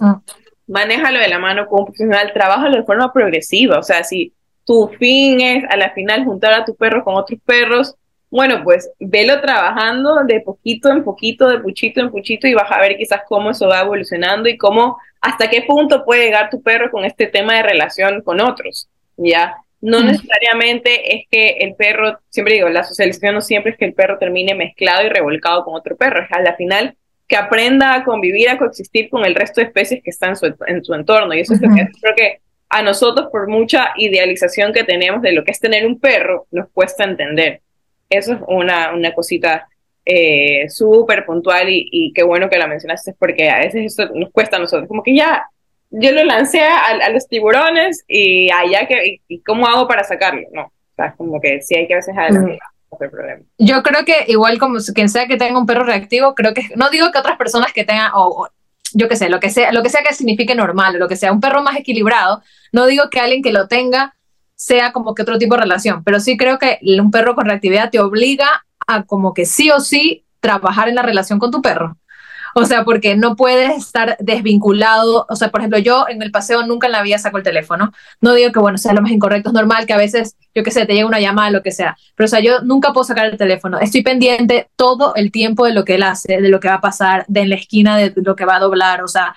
manéjalo 0.66 1.18
de 1.18 1.28
la 1.28 1.38
mano 1.38 1.66
con 1.66 1.80
un 1.80 1.87
profesional, 1.87 2.32
trabájalo 2.32 2.76
de 2.76 2.85
forma 2.85 3.12
progresiva. 3.12 3.78
O 3.78 3.82
sea, 3.82 4.04
si 4.04 4.32
tu 4.64 4.88
fin 4.99 5.40
es 5.40 5.64
a 5.68 5.76
la 5.76 5.90
final 5.90 6.25
juntar 6.25 6.52
a 6.52 6.64
tu 6.64 6.76
perro 6.76 7.02
con 7.02 7.16
otros 7.16 7.40
perros, 7.44 7.97
bueno, 8.32 8.62
pues 8.64 8.90
velo 8.98 9.42
trabajando 9.42 10.24
de 10.24 10.40
poquito 10.40 10.90
en 10.90 11.04
poquito, 11.04 11.50
de 11.50 11.58
puchito 11.58 12.00
en 12.00 12.10
puchito 12.10 12.48
y 12.48 12.54
vas 12.54 12.72
a 12.72 12.80
ver 12.80 12.96
quizás 12.96 13.20
cómo 13.28 13.50
eso 13.50 13.68
va 13.68 13.82
evolucionando 13.82 14.48
y 14.48 14.56
cómo, 14.56 14.96
hasta 15.20 15.50
qué 15.50 15.60
punto 15.60 16.02
puede 16.02 16.25
llegar 16.25 16.49
tu 16.49 16.62
perro 16.62 16.90
con 16.90 17.04
este 17.04 17.26
tema 17.26 17.56
de 17.56 17.62
relación 17.62 18.23
con 18.23 18.40
otros, 18.40 18.88
¿ya? 19.18 19.56
No 19.82 20.00
mm. 20.00 20.06
necesariamente 20.06 21.14
es 21.14 21.26
que 21.30 21.58
el 21.60 21.75
perro, 21.75 22.21
siempre 22.30 22.54
digo, 22.54 22.71
la 22.71 22.84
socialización 22.84 23.34
no 23.34 23.42
siempre 23.42 23.73
es 23.73 23.78
que 23.78 23.84
el 23.84 23.92
perro 23.92 24.16
termine 24.16 24.54
mezclado 24.54 25.04
y 25.04 25.10
revolcado 25.10 25.62
con 25.62 25.75
otro 25.75 25.95
perro, 25.99 26.23
es 26.23 26.32
a 26.32 26.40
la 26.40 26.56
final 26.56 26.97
que 27.28 27.36
aprenda 27.36 27.92
a 27.95 28.02
convivir, 28.02 28.49
a 28.49 28.56
coexistir 28.56 29.10
con 29.10 29.26
el 29.26 29.34
resto 29.34 29.60
de 29.60 29.66
especies 29.66 30.02
que 30.02 30.08
están 30.08 30.30
en 30.30 30.36
su, 30.36 30.54
en 30.66 30.82
su 30.82 30.95
entorno. 30.95 31.34
Y 31.34 31.40
eso 31.40 31.52
es 31.52 31.60
lo 31.60 31.68
que 31.68 31.86
creo 32.00 32.14
que 32.16 32.38
a 32.71 32.80
nosotros, 32.80 33.28
por 33.30 33.47
mucha 33.49 33.92
idealización 33.97 34.73
que 34.73 34.84
tenemos 34.84 35.21
de 35.21 35.32
lo 35.32 35.45
que 35.45 35.50
es 35.50 35.60
tener 35.60 35.86
un 35.86 36.00
perro, 36.00 36.47
nos 36.50 36.71
cuesta 36.71 37.04
entender. 37.04 37.60
Eso 38.12 38.34
es 38.34 38.40
una, 38.46 38.92
una 38.92 39.14
cosita 39.14 39.68
eh, 40.04 40.68
súper 40.68 41.25
puntual 41.25 41.66
y, 41.68 42.12
qué 42.14 42.22
bueno 42.25 42.48
que 42.48 42.58
la 42.58 42.66
mencionaste 42.66 43.14
porque 43.18 43.48
a 43.48 43.58
veces 43.58 43.86
esto 43.86 44.10
nos 44.14 44.30
cuesta 44.32 44.56
a 44.56 44.60
nosotros, 44.60 44.88
como 44.88 45.02
que 45.02 45.14
ya, 45.14 45.46
yo 45.90 46.10
lo 46.12 46.25
lancé 46.25 46.60
a, 46.60 47.08
los 47.10 47.28
tiburones 47.28 48.04
y 48.08 48.50
allá 48.50 48.86
que, 48.86 49.20
y, 49.28 49.40
¿cómo 49.42 49.66
hago 49.66 49.86
para 49.86 50.02
sacarlo? 50.04 50.42
No, 50.52 50.62
o 50.64 50.94
sea, 50.96 51.14
como 51.16 51.40
que 51.40 51.60
sí 51.62 51.76
hay 51.76 51.86
que 51.86 51.94
a 51.94 51.98
veces 51.98 52.16
adelantar. 52.16 52.58
Problema. 52.98 53.42
Yo 53.56 53.82
creo 53.82 54.04
que 54.04 54.26
igual 54.28 54.58
como 54.58 54.76
quien 54.94 55.08
sea 55.08 55.26
que 55.26 55.38
tenga 55.38 55.58
un 55.58 55.64
perro 55.64 55.82
reactivo, 55.82 56.34
creo 56.34 56.52
que 56.52 56.62
no 56.76 56.90
digo 56.90 57.10
que 57.10 57.18
otras 57.18 57.38
personas 57.38 57.72
que 57.72 57.84
tengan 57.84 58.10
o, 58.14 58.48
yo 58.92 59.08
qué 59.08 59.16
sé, 59.16 59.30
lo 59.30 59.40
que 59.40 59.48
sea, 59.48 59.72
lo 59.72 59.82
que 59.82 59.88
sea 59.88 60.02
que 60.02 60.14
signifique 60.14 60.54
normal, 60.54 60.98
lo 60.98 61.08
que 61.08 61.16
sea 61.16 61.32
un 61.32 61.40
perro 61.40 61.62
más 61.62 61.76
equilibrado, 61.76 62.42
no 62.70 62.84
digo 62.86 63.04
que 63.10 63.18
alguien 63.18 63.42
que 63.42 63.50
lo 63.50 63.66
tenga 63.66 64.14
sea 64.62 64.92
como 64.92 65.12
que 65.14 65.22
otro 65.22 65.38
tipo 65.38 65.56
de 65.56 65.62
relación, 65.62 66.04
pero 66.04 66.20
sí 66.20 66.36
creo 66.36 66.56
que 66.58 66.78
un 66.98 67.10
perro 67.10 67.34
con 67.34 67.46
reactividad 67.46 67.90
te 67.90 67.98
obliga 67.98 68.64
a 68.86 69.02
como 69.02 69.34
que 69.34 69.44
sí 69.44 69.72
o 69.72 69.80
sí 69.80 70.25
trabajar 70.38 70.88
en 70.88 70.94
la 70.94 71.02
relación 71.02 71.40
con 71.40 71.50
tu 71.50 71.60
perro. 71.60 71.96
O 72.54 72.64
sea, 72.64 72.84
porque 72.84 73.16
no 73.16 73.34
puedes 73.34 73.76
estar 73.76 74.16
desvinculado. 74.20 75.26
O 75.28 75.36
sea, 75.36 75.50
por 75.50 75.62
ejemplo, 75.62 75.78
yo 75.78 76.06
en 76.08 76.22
el 76.22 76.30
paseo 76.30 76.64
nunca 76.64 76.86
en 76.86 76.92
la 76.92 77.02
vida 77.02 77.18
saco 77.18 77.38
el 77.38 77.42
teléfono. 77.42 77.92
No 78.20 78.34
digo 78.34 78.52
que, 78.52 78.60
bueno, 78.60 78.78
sea 78.78 78.92
lo 78.92 79.02
más 79.02 79.10
incorrecto, 79.10 79.48
es 79.48 79.54
normal 79.54 79.86
que 79.86 79.94
a 79.94 79.96
veces, 79.96 80.36
yo 80.54 80.62
qué 80.62 80.70
sé, 80.70 80.86
te 80.86 80.92
llega 80.92 81.06
una 81.06 81.18
llamada, 81.18 81.50
lo 81.50 81.62
que 81.62 81.72
sea. 81.72 81.96
Pero, 82.14 82.26
o 82.26 82.28
sea, 82.28 82.40
yo 82.40 82.60
nunca 82.60 82.92
puedo 82.92 83.04
sacar 83.04 83.26
el 83.26 83.38
teléfono. 83.38 83.80
Estoy 83.80 84.02
pendiente 84.02 84.68
todo 84.76 85.14
el 85.16 85.32
tiempo 85.32 85.64
de 85.64 85.72
lo 85.72 85.84
que 85.84 85.94
él 85.94 86.02
hace, 86.02 86.40
de 86.40 86.48
lo 86.50 86.60
que 86.60 86.68
va 86.68 86.75
a 86.75 86.80
pasar, 86.80 87.25
de 87.26 87.40
en 87.40 87.48
la 87.48 87.56
esquina, 87.56 87.96
de 87.96 88.12
lo 88.16 88.36
que 88.36 88.44
va 88.44 88.56
a 88.56 88.60
doblar. 88.60 89.02
O 89.02 89.08
sea, 89.08 89.34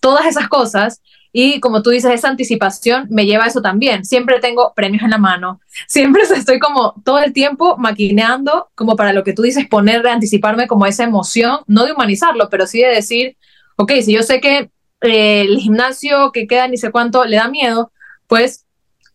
todas 0.00 0.26
esas 0.26 0.48
cosas. 0.48 1.00
Y 1.32 1.60
como 1.60 1.82
tú 1.82 1.90
dices, 1.90 2.12
esa 2.12 2.28
anticipación 2.28 3.06
me 3.10 3.26
lleva 3.26 3.44
a 3.44 3.48
eso 3.48 3.60
también. 3.60 4.04
Siempre 4.04 4.40
tengo 4.40 4.72
premios 4.74 5.02
en 5.02 5.10
la 5.10 5.18
mano, 5.18 5.60
siempre 5.86 6.22
estoy 6.34 6.58
como 6.58 6.94
todo 7.04 7.18
el 7.18 7.32
tiempo 7.32 7.76
maquineando, 7.76 8.70
como 8.74 8.96
para 8.96 9.12
lo 9.12 9.24
que 9.24 9.32
tú 9.32 9.42
dices, 9.42 9.66
poner, 9.68 10.02
de 10.02 10.10
anticiparme 10.10 10.66
como 10.66 10.86
esa 10.86 11.04
emoción, 11.04 11.60
no 11.66 11.84
de 11.84 11.92
humanizarlo, 11.92 12.48
pero 12.50 12.66
sí 12.66 12.80
de 12.80 12.88
decir, 12.88 13.36
ok, 13.76 13.92
si 14.02 14.12
yo 14.12 14.22
sé 14.22 14.40
que 14.40 14.70
eh, 15.00 15.40
el 15.42 15.58
gimnasio 15.58 16.32
que 16.32 16.46
queda 16.46 16.68
ni 16.68 16.76
sé 16.76 16.90
cuánto 16.90 17.24
le 17.24 17.36
da 17.36 17.48
miedo, 17.48 17.92
pues 18.26 18.64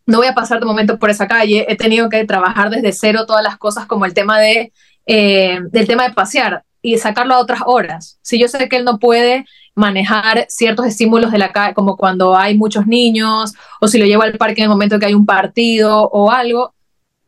no 0.06 0.18
voy 0.18 0.26
a 0.26 0.34
pasar 0.34 0.60
de 0.60 0.66
momento 0.66 0.98
por 0.98 1.10
esa 1.10 1.26
calle. 1.26 1.66
He 1.68 1.76
tenido 1.76 2.08
que 2.08 2.24
trabajar 2.24 2.70
desde 2.70 2.92
cero 2.92 3.26
todas 3.26 3.42
las 3.42 3.56
cosas 3.56 3.86
como 3.86 4.04
el 4.04 4.14
tema 4.14 4.38
de, 4.38 4.72
eh, 5.06 5.60
tema 5.86 6.08
de 6.08 6.14
pasear 6.14 6.64
y 6.84 6.98
sacarlo 6.98 7.34
a 7.34 7.38
otras 7.38 7.62
horas. 7.64 8.18
Si 8.20 8.38
yo 8.38 8.46
sé 8.46 8.68
que 8.68 8.76
él 8.76 8.84
no 8.84 8.98
puede 8.98 9.46
manejar 9.74 10.44
ciertos 10.50 10.84
estímulos 10.84 11.32
de 11.32 11.38
la 11.38 11.50
calle, 11.50 11.72
como 11.72 11.96
cuando 11.96 12.36
hay 12.36 12.58
muchos 12.58 12.86
niños, 12.86 13.54
o 13.80 13.88
si 13.88 13.96
lo 13.98 14.04
llevo 14.04 14.22
al 14.22 14.36
parque 14.36 14.60
en 14.60 14.64
el 14.64 14.68
momento 14.68 14.98
que 14.98 15.06
hay 15.06 15.14
un 15.14 15.24
partido 15.24 16.02
o 16.10 16.30
algo, 16.30 16.74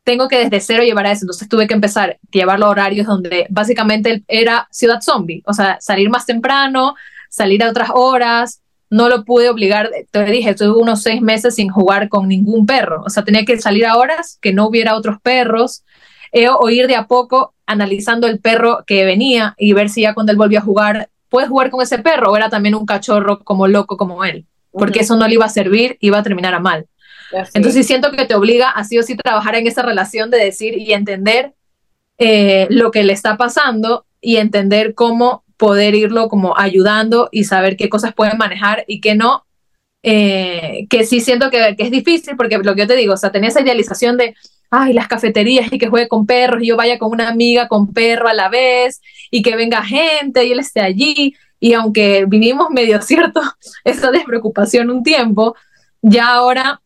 tengo 0.05 0.29
que 0.29 0.45
desde 0.45 0.61
cero 0.61 0.83
llevar 0.83 1.07
a 1.07 1.13
eso. 1.13 1.25
Entonces 1.25 1.49
tuve 1.49 1.67
que 1.67 1.73
empezar 1.73 2.11
a 2.11 2.17
llevarlo 2.31 2.67
a 2.67 2.69
horarios 2.69 3.07
donde 3.07 3.47
básicamente 3.49 4.23
era 4.29 4.69
ciudad 4.71 5.01
zombie, 5.01 5.43
o 5.47 5.55
sea, 5.55 5.79
salir 5.81 6.11
más 6.11 6.27
temprano, 6.27 6.95
salir 7.31 7.65
a 7.65 7.71
otras 7.71 7.89
horas. 7.95 8.61
No 8.91 9.09
lo 9.09 9.25
pude 9.25 9.49
obligar, 9.49 9.91
te 10.11 10.25
dije, 10.27 10.51
estuve 10.51 10.79
unos 10.79 11.03
seis 11.03 11.23
meses 11.23 11.55
sin 11.55 11.71
jugar 11.71 12.11
con 12.11 12.29
ningún 12.29 12.67
perro. 12.67 13.03
O 13.07 13.09
sea, 13.09 13.25
tenía 13.25 13.47
que 13.47 13.59
salir 13.59 13.87
a 13.87 13.97
horas 13.97 14.39
que 14.43 14.53
no 14.53 14.67
hubiera 14.67 14.97
otros 14.97 15.17
perros 15.23 15.83
o 16.59 16.69
ir 16.71 16.87
de 16.87 16.97
a 16.97 17.07
poco 17.07 17.55
analizando 17.67 18.27
el 18.27 18.39
perro 18.41 18.85
que 18.87 19.05
venía 19.05 19.55
y 19.59 19.73
ver 19.73 19.89
si 19.89 20.03
ya 20.03 20.15
cuando 20.15 20.33
él 20.33 20.39
volvió 20.39 20.59
a 20.59 20.63
jugar 20.63 21.09
puedes 21.29 21.49
jugar 21.49 21.71
con 21.71 21.83
ese 21.83 21.99
perro 21.99 22.33
o 22.33 22.37
era 22.37 22.49
también 22.49 22.75
un 22.75 22.87
cachorro 22.87 23.43
como 23.43 23.67
loco 23.67 23.97
como 23.97 24.25
él, 24.25 24.47
porque 24.71 25.01
eso 25.01 25.17
no 25.17 25.27
le 25.27 25.35
iba 25.35 25.45
a 25.45 25.51
servir, 25.51 25.97
iba 26.01 26.19
a 26.19 26.23
terminar 26.23 26.55
a 26.55 26.61
mal. 26.61 26.87
Entonces 27.55 27.87
siento 27.87 28.13
que 28.13 28.25
te 28.25 28.35
obliga 28.35 28.71
a 28.71 28.85
sí 28.85 28.99
o 28.99 29.03
sí 29.03 29.17
trabajar 29.17 29.57
en 29.57 29.67
esa 29.67 29.83
relación 29.83 30.31
de 30.31 30.39
decir 30.39 30.79
y 30.79 30.93
entender 30.93 31.55
eh, 32.19 32.67
lo 32.71 32.91
que 32.91 33.03
le 33.03 33.13
está 33.13 33.37
pasando 33.37 34.07
y 34.21 34.37
entender 34.37 34.95
cómo 34.95 35.45
poder 35.57 35.95
irlo 35.95 36.29
como 36.29 36.57
ayudando 36.57 37.29
y 37.33 37.45
saber 37.45 37.77
qué 37.77 37.89
cosas 37.89 38.15
pueden 38.15 38.39
manejar 38.39 38.85
y 38.87 39.01
qué 39.01 39.15
no. 39.15 39.45
Eh, 40.03 40.87
que 40.89 41.05
sí 41.05 41.21
siento 41.21 41.51
que, 41.51 41.75
que, 41.77 41.83
es 41.83 41.91
difícil 41.91 42.37
porque 42.37 42.59
lo 42.59 42.75
que 42.77 42.83
yo 42.83 42.87
te 42.87 42.95
digo, 42.95 43.15
o 43.15 43.17
sea, 43.17 43.33
tenía 43.33 43.49
esa 43.49 43.61
idealización 43.61 44.17
de 44.17 44.37
ay, 44.71 44.93
las 44.93 45.09
cafeterías 45.09 45.73
y 45.73 45.79
que 45.79 45.89
juegue 45.89 46.09
con 46.09 46.27
perros 46.27 46.63
y 46.63 46.69
yo 46.69 46.77
vaya 46.77 46.99
con 46.99 47.11
una 47.13 47.29
amiga 47.29 47.69
con 47.69 47.93
perro 47.93 48.29
a 48.29 48.35
la 48.35 48.49
vez 48.49 49.01
y 49.31 49.43
que 49.43 49.57
venga 49.57 49.83
gente 49.83 50.45
y 50.45 50.53
él 50.53 50.61
esté 50.61 50.81
allí. 50.81 51.35
Y 51.61 51.73
aunque 51.75 52.25
vivimos 52.27 52.71
medio 52.71 53.01
cierto 53.03 53.41
esa 53.85 54.11
despreocupación 54.11 54.91
un 54.91 55.03
tiempo, 55.03 55.55
ya 56.03 56.29
ahora 56.35 56.81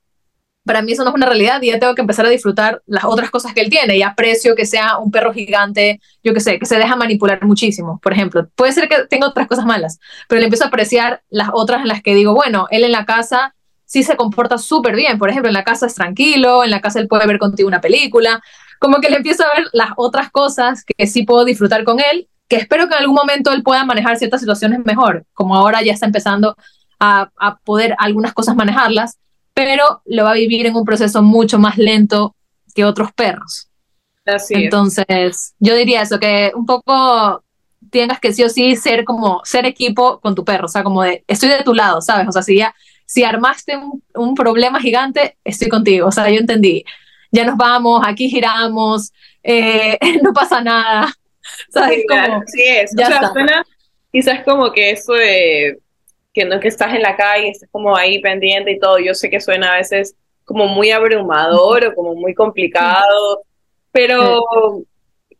para 0.64 0.82
mí 0.82 0.92
eso 0.92 1.02
no 1.04 1.10
es 1.10 1.16
una 1.16 1.26
realidad 1.26 1.60
y 1.62 1.68
ya 1.68 1.78
tengo 1.78 1.94
que 1.94 2.02
empezar 2.02 2.26
a 2.26 2.28
disfrutar 2.28 2.82
las 2.86 3.04
otras 3.04 3.30
cosas 3.30 3.54
que 3.54 3.60
él 3.60 3.70
tiene 3.70 3.96
y 3.96 4.02
aprecio 4.02 4.54
que 4.54 4.66
sea 4.66 4.98
un 4.98 5.10
perro 5.10 5.32
gigante, 5.32 6.00
yo 6.22 6.34
que 6.34 6.40
sé, 6.40 6.58
que 6.58 6.66
se 6.66 6.76
deja 6.76 6.96
manipular 6.96 7.44
muchísimo, 7.44 7.98
por 8.02 8.12
ejemplo. 8.12 8.48
Puede 8.54 8.72
ser 8.72 8.88
que 8.88 9.06
tenga 9.08 9.26
otras 9.26 9.48
cosas 9.48 9.64
malas, 9.64 9.98
pero 10.28 10.38
le 10.38 10.46
empiezo 10.46 10.64
a 10.64 10.68
apreciar 10.68 11.22
las 11.30 11.48
otras 11.52 11.80
en 11.80 11.88
las 11.88 12.02
que 12.02 12.14
digo, 12.14 12.34
bueno, 12.34 12.66
él 12.70 12.84
en 12.84 12.92
la 12.92 13.04
casa 13.04 13.54
sí 13.90 14.04
se 14.04 14.16
comporta 14.16 14.56
súper 14.56 14.94
bien, 14.94 15.18
por 15.18 15.30
ejemplo, 15.30 15.48
en 15.48 15.54
la 15.54 15.64
casa 15.64 15.86
es 15.86 15.94
tranquilo, 15.94 16.62
en 16.62 16.70
la 16.70 16.80
casa 16.80 17.00
él 17.00 17.08
puede 17.08 17.26
ver 17.26 17.38
contigo 17.38 17.66
una 17.66 17.80
película, 17.80 18.40
como 18.78 18.98
que 19.00 19.10
le 19.10 19.16
empiezo 19.16 19.42
a 19.44 19.56
ver 19.56 19.66
las 19.72 19.90
otras 19.96 20.30
cosas 20.30 20.84
que 20.84 21.06
sí 21.06 21.24
puedo 21.24 21.44
disfrutar 21.44 21.82
con 21.82 21.98
él, 21.98 22.28
que 22.48 22.56
espero 22.56 22.88
que 22.88 22.94
en 22.94 23.00
algún 23.00 23.16
momento 23.16 23.52
él 23.52 23.62
pueda 23.64 23.84
manejar 23.84 24.16
ciertas 24.16 24.40
situaciones 24.40 24.84
mejor, 24.84 25.24
como 25.32 25.56
ahora 25.56 25.82
ya 25.82 25.92
está 25.92 26.06
empezando 26.06 26.56
a, 27.00 27.30
a 27.36 27.58
poder 27.58 27.96
algunas 27.98 28.32
cosas 28.32 28.54
manejarlas 28.54 29.18
pero 29.60 30.02
lo 30.06 30.24
va 30.24 30.30
a 30.30 30.34
vivir 30.34 30.64
en 30.64 30.74
un 30.74 30.86
proceso 30.86 31.22
mucho 31.22 31.58
más 31.58 31.76
lento 31.76 32.34
que 32.74 32.84
otros 32.84 33.12
perros. 33.12 33.68
Así 34.24 34.54
Entonces, 34.54 35.54
yo 35.58 35.74
diría 35.74 36.00
eso, 36.00 36.18
que 36.18 36.52
un 36.54 36.64
poco 36.64 37.44
tengas 37.90 38.20
que 38.20 38.32
sí 38.32 38.42
o 38.42 38.48
sí 38.48 38.76
ser 38.76 39.04
como, 39.04 39.42
ser 39.44 39.66
equipo 39.66 40.18
con 40.20 40.34
tu 40.34 40.44
perro, 40.44 40.64
o 40.64 40.68
sea, 40.68 40.82
como 40.82 41.02
de, 41.02 41.24
estoy 41.26 41.48
de 41.48 41.62
tu 41.62 41.74
lado, 41.74 42.00
¿sabes? 42.00 42.28
O 42.28 42.32
sea, 42.32 42.42
si 42.42 42.56
ya, 42.56 42.74
si 43.10 43.24
armaste 43.24 43.76
un, 44.14 44.34
problema 44.36 44.80
gigante, 44.80 45.36
estoy 45.42 45.68
contigo, 45.68 46.06
o 46.06 46.12
sea, 46.12 46.30
yo 46.30 46.38
entendí, 46.38 46.84
ya 47.32 47.44
nos 47.44 47.56
vamos, 47.56 48.02
aquí 48.06 48.30
giramos, 48.30 49.12
eh, 49.42 49.98
no 50.22 50.32
pasa 50.32 50.60
nada, 50.60 51.12
¿sabes? 51.70 51.96
Sí, 51.96 52.06
como, 52.06 52.42
sí 52.46 52.62
es, 52.62 52.92
ya 52.96 53.08
o 53.08 53.10
sea, 53.10 53.32
suena 53.32 53.64
quizás 54.12 54.44
como 54.44 54.70
que 54.70 54.92
eso 54.92 55.14
de 55.14 55.80
que 56.32 56.44
no 56.44 56.54
es 56.54 56.60
que 56.60 56.68
estás 56.68 56.94
en 56.94 57.02
la 57.02 57.16
calle, 57.16 57.48
estás 57.48 57.68
como 57.72 57.96
ahí 57.96 58.20
pendiente 58.20 58.70
y 58.70 58.78
todo. 58.78 59.00
Yo 59.00 59.12
sé 59.14 59.28
que 59.28 59.40
suena 59.40 59.72
a 59.72 59.78
veces 59.78 60.14
como 60.44 60.68
muy 60.68 60.92
abrumador 60.92 61.86
o 61.86 61.94
como 61.96 62.14
muy 62.14 62.32
complicado, 62.32 63.42
pero, 63.90 64.40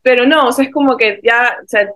pero 0.02 0.26
no, 0.26 0.48
o 0.48 0.52
sea, 0.52 0.64
es 0.64 0.72
como 0.72 0.96
que 0.96 1.20
ya, 1.22 1.56
o 1.62 1.68
sea, 1.68 1.88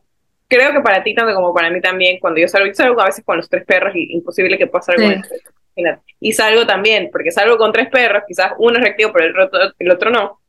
creo 0.47 0.73
que 0.73 0.83
para 0.83 1.03
ti 1.03 1.17
tanto 1.17 1.35
como 1.35 1.53
para 1.53 1.69
mí 1.71 1.81
también, 1.81 2.21
cuando 2.21 2.41
yo 2.41 2.47
salgo, 2.47 2.69
yo 2.69 2.75
salgo 2.75 3.01
a 3.01 3.07
veces 3.07 3.25
con 3.25 3.39
los 3.39 3.49
tres 3.49 3.65
perros 3.65 3.97
y 3.97 4.15
imposible 4.15 4.57
que 4.57 4.69
pueda 4.69 4.83
salir 4.83 5.15
con 5.15 5.54
Y 6.21 6.33
salgo 6.33 6.67
también, 6.67 7.11
porque 7.11 7.33
salgo 7.33 7.57
con 7.57 7.73
tres 7.73 7.89
perros, 7.89 8.23
quizás 8.27 8.53
uno 8.59 8.77
es 8.77 8.83
reactivo, 8.83 9.13
pero 9.13 9.27
el 9.27 9.39
otro, 9.39 9.61
el 9.79 9.91
otro 9.91 10.11
no. 10.11 10.41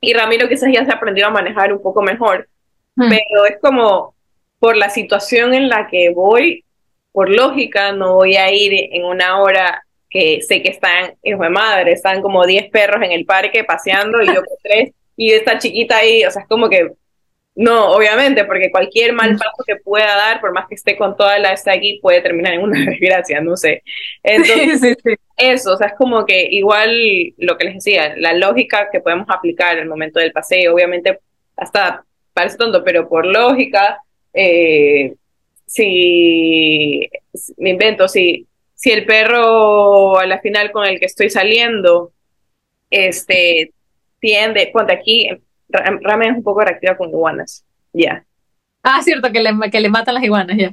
Y 0.00 0.12
Ramiro 0.12 0.48
quizás 0.48 0.70
ya 0.72 0.84
se 0.84 0.92
aprendió 0.92 1.26
a 1.26 1.30
manejar 1.30 1.72
un 1.72 1.82
poco 1.82 2.02
mejor, 2.02 2.48
pero 2.96 3.46
es 3.48 3.58
como 3.60 4.14
por 4.58 4.76
la 4.76 4.90
situación 4.90 5.54
en 5.54 5.68
la 5.68 5.88
que 5.88 6.10
voy, 6.10 6.64
por 7.12 7.30
lógica 7.30 7.92
no 7.92 8.14
voy 8.14 8.36
a 8.36 8.52
ir 8.52 8.72
en 8.92 9.04
una 9.04 9.40
hora 9.40 9.84
que 10.10 10.42
sé 10.42 10.62
que 10.62 10.70
están, 10.70 11.14
hijo 11.22 11.42
de 11.42 11.50
madre, 11.50 11.92
están 11.92 12.22
como 12.22 12.44
10 12.44 12.70
perros 12.70 13.02
en 13.02 13.12
el 13.12 13.24
parque 13.24 13.64
paseando 13.64 14.22
y 14.22 14.26
yo 14.26 14.36
con 14.36 14.56
tres 14.62 14.92
y 15.16 15.32
esta 15.32 15.58
chiquita 15.58 15.98
ahí, 15.98 16.24
o 16.24 16.30
sea, 16.30 16.42
es 16.42 16.48
como 16.48 16.68
que 16.68 16.92
no, 17.56 17.92
obviamente, 17.92 18.44
porque 18.44 18.70
cualquier 18.70 19.12
mal 19.12 19.36
paso 19.36 19.62
que 19.64 19.76
pueda 19.76 20.16
dar, 20.16 20.40
por 20.40 20.52
más 20.52 20.66
que 20.66 20.74
esté 20.74 20.96
con 20.96 21.16
toda 21.16 21.38
la 21.38 21.52
esta 21.52 21.72
aquí, 21.72 22.00
puede 22.02 22.20
terminar 22.20 22.54
en 22.54 22.62
una 22.62 22.84
desgracia, 22.90 23.40
no 23.40 23.56
sé. 23.56 23.82
Entonces, 24.22 24.96
eso, 25.36 25.74
o 25.74 25.76
sea, 25.76 25.88
es 25.88 25.94
como 25.94 26.26
que 26.26 26.48
igual 26.50 26.92
lo 27.38 27.56
que 27.56 27.66
les 27.66 27.74
decía, 27.74 28.14
la 28.16 28.32
lógica 28.32 28.88
que 28.90 29.00
podemos 29.00 29.26
aplicar 29.28 29.74
en 29.74 29.84
el 29.84 29.88
momento 29.88 30.18
del 30.18 30.32
paseo, 30.32 30.74
obviamente, 30.74 31.20
hasta 31.56 32.04
parece 32.32 32.56
tonto, 32.56 32.82
pero 32.82 33.08
por 33.08 33.24
lógica, 33.24 33.98
eh, 34.32 35.14
si 35.64 37.08
me 37.56 37.70
invento, 37.70 38.08
si, 38.08 38.48
si 38.74 38.90
el 38.90 39.06
perro 39.06 40.18
a 40.18 40.26
la 40.26 40.40
final 40.40 40.72
con 40.72 40.86
el 40.86 40.98
que 40.98 41.06
estoy 41.06 41.30
saliendo, 41.30 42.12
este, 42.90 43.72
tiende, 44.18 44.70
ponte 44.72 44.92
aquí, 44.92 45.28
Ramen 45.78 46.32
es 46.32 46.36
un 46.38 46.42
poco 46.42 46.60
reactiva 46.60 46.96
con 46.96 47.10
iguanas, 47.10 47.64
ya. 47.92 48.24
Ah, 48.82 49.00
cierto, 49.02 49.32
que 49.32 49.40
le, 49.40 49.70
que 49.70 49.80
le 49.80 49.88
matan 49.88 50.14
las 50.14 50.24
iguanas, 50.24 50.56
ya. 50.56 50.72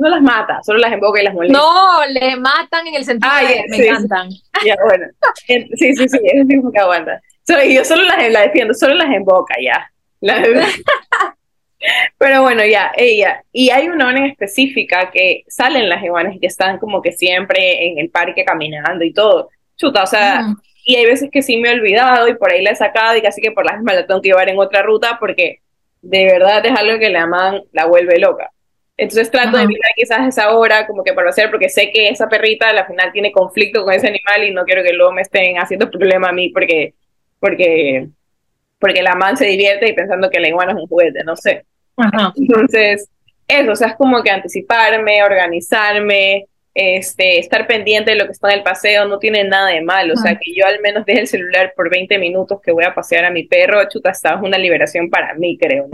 No 0.00 0.08
las 0.08 0.22
mata, 0.22 0.62
solo 0.62 0.78
las 0.78 0.92
emboca 0.92 1.20
y 1.20 1.24
las 1.24 1.34
molesta. 1.34 1.58
No, 1.58 2.06
le 2.06 2.36
matan 2.36 2.86
en 2.86 2.94
el 2.94 3.04
sentido 3.04 3.30
ah, 3.32 3.42
de 3.42 3.64
me 3.68 3.76
encantan. 3.76 4.30
Ya, 4.64 4.76
bueno. 4.88 5.06
Sí, 5.46 5.68
sí, 5.76 6.08
sí, 6.08 6.18
es 6.22 6.34
el 6.34 6.46
mismo 6.46 6.72
que 6.72 6.80
aguanta. 6.80 7.20
yo 7.46 7.84
solo 7.84 8.02
las, 8.04 8.32
la 8.32 8.40
defiendo, 8.42 8.72
solo 8.72 8.94
las 8.94 9.14
emboca, 9.14 9.54
ya. 9.62 9.90
Pero 12.18 12.42
bueno, 12.42 12.64
ya, 12.64 12.92
ella. 12.96 13.44
Y 13.52 13.70
hay 13.70 13.88
una 13.88 14.08
hora 14.08 14.18
en 14.18 14.26
específica 14.26 15.10
que 15.10 15.44
salen 15.48 15.88
las 15.88 16.02
iguanas 16.02 16.36
y 16.36 16.40
que 16.40 16.46
están 16.46 16.78
como 16.78 17.02
que 17.02 17.12
siempre 17.12 17.88
en 17.88 17.98
el 17.98 18.10
parque 18.10 18.44
caminando 18.44 19.04
y 19.04 19.12
todo. 19.12 19.50
Chuta, 19.76 20.04
o 20.04 20.06
sea, 20.06 20.54
y 20.84 20.96
hay 20.96 21.06
veces 21.06 21.30
que 21.32 21.42
sí 21.42 21.56
me 21.56 21.70
he 21.70 21.74
olvidado 21.74 22.28
y 22.28 22.34
por 22.34 22.52
ahí 22.52 22.62
la 22.62 22.70
he 22.70 22.76
sacado 22.76 23.16
y 23.16 23.22
casi 23.22 23.40
que 23.40 23.52
por 23.52 23.64
las 23.64 23.76
mismas 23.76 23.96
la 23.96 24.06
tengo 24.06 24.20
que 24.20 24.28
llevar 24.28 24.48
en 24.48 24.58
otra 24.58 24.82
ruta 24.82 25.16
porque 25.18 25.60
de 26.02 26.26
verdad 26.26 26.64
es 26.64 26.78
algo 26.78 26.98
que 26.98 27.08
la 27.08 27.26
man 27.26 27.62
la 27.72 27.86
vuelve 27.86 28.18
loca. 28.18 28.50
Entonces 28.96 29.30
trato 29.30 29.56
de 29.56 29.66
mirar 29.66 29.90
quizás 29.96 30.28
esa 30.28 30.54
hora 30.54 30.86
como 30.86 31.02
que 31.02 31.12
para 31.14 31.30
hacer, 31.30 31.50
porque 31.50 31.68
sé 31.68 31.90
que 31.90 32.08
esa 32.08 32.28
perrita 32.28 32.68
al 32.68 32.86
final 32.86 33.10
tiene 33.12 33.32
conflicto 33.32 33.82
con 33.82 33.92
ese 33.92 34.06
animal 34.06 34.44
y 34.44 34.52
no 34.52 34.64
quiero 34.64 34.84
que 34.84 34.92
luego 34.92 35.12
me 35.12 35.22
estén 35.22 35.56
haciendo 35.56 35.90
problema 35.90 36.28
a 36.28 36.32
mí 36.32 36.50
porque, 36.50 36.94
porque, 37.40 38.06
porque 38.78 39.02
la 39.02 39.16
man 39.16 39.36
se 39.36 39.46
divierte 39.46 39.88
y 39.88 39.94
pensando 39.94 40.30
que 40.30 40.38
la 40.38 40.48
iguana 40.48 40.72
es 40.72 40.78
un 40.78 40.86
juguete, 40.86 41.24
no 41.24 41.34
sé. 41.34 41.64
Entonces, 42.36 43.08
eso, 43.48 43.72
o 43.72 43.76
sea, 43.76 43.88
es 43.88 43.96
como 43.96 44.22
que 44.22 44.30
anticiparme, 44.30 45.24
organizarme, 45.24 46.46
este, 46.74 47.38
estar 47.38 47.68
pendiente 47.68 48.10
de 48.10 48.16
lo 48.16 48.26
que 48.26 48.32
está 48.32 48.52
en 48.52 48.58
el 48.58 48.64
paseo 48.64 49.06
no 49.06 49.18
tiene 49.18 49.44
nada 49.44 49.68
de 49.68 49.80
malo. 49.80 50.14
O 50.14 50.16
sea, 50.16 50.36
que 50.36 50.52
yo 50.54 50.66
al 50.66 50.80
menos 50.80 51.06
deje 51.06 51.20
el 51.20 51.28
celular 51.28 51.72
por 51.76 51.88
20 51.88 52.18
minutos 52.18 52.60
que 52.60 52.72
voy 52.72 52.84
a 52.84 52.94
pasear 52.94 53.24
a 53.24 53.30
mi 53.30 53.44
perro, 53.44 53.88
chuta, 53.88 54.10
está 54.10 54.34
es 54.34 54.42
una 54.42 54.58
liberación 54.58 55.08
para 55.08 55.34
mí, 55.34 55.56
creo. 55.56 55.86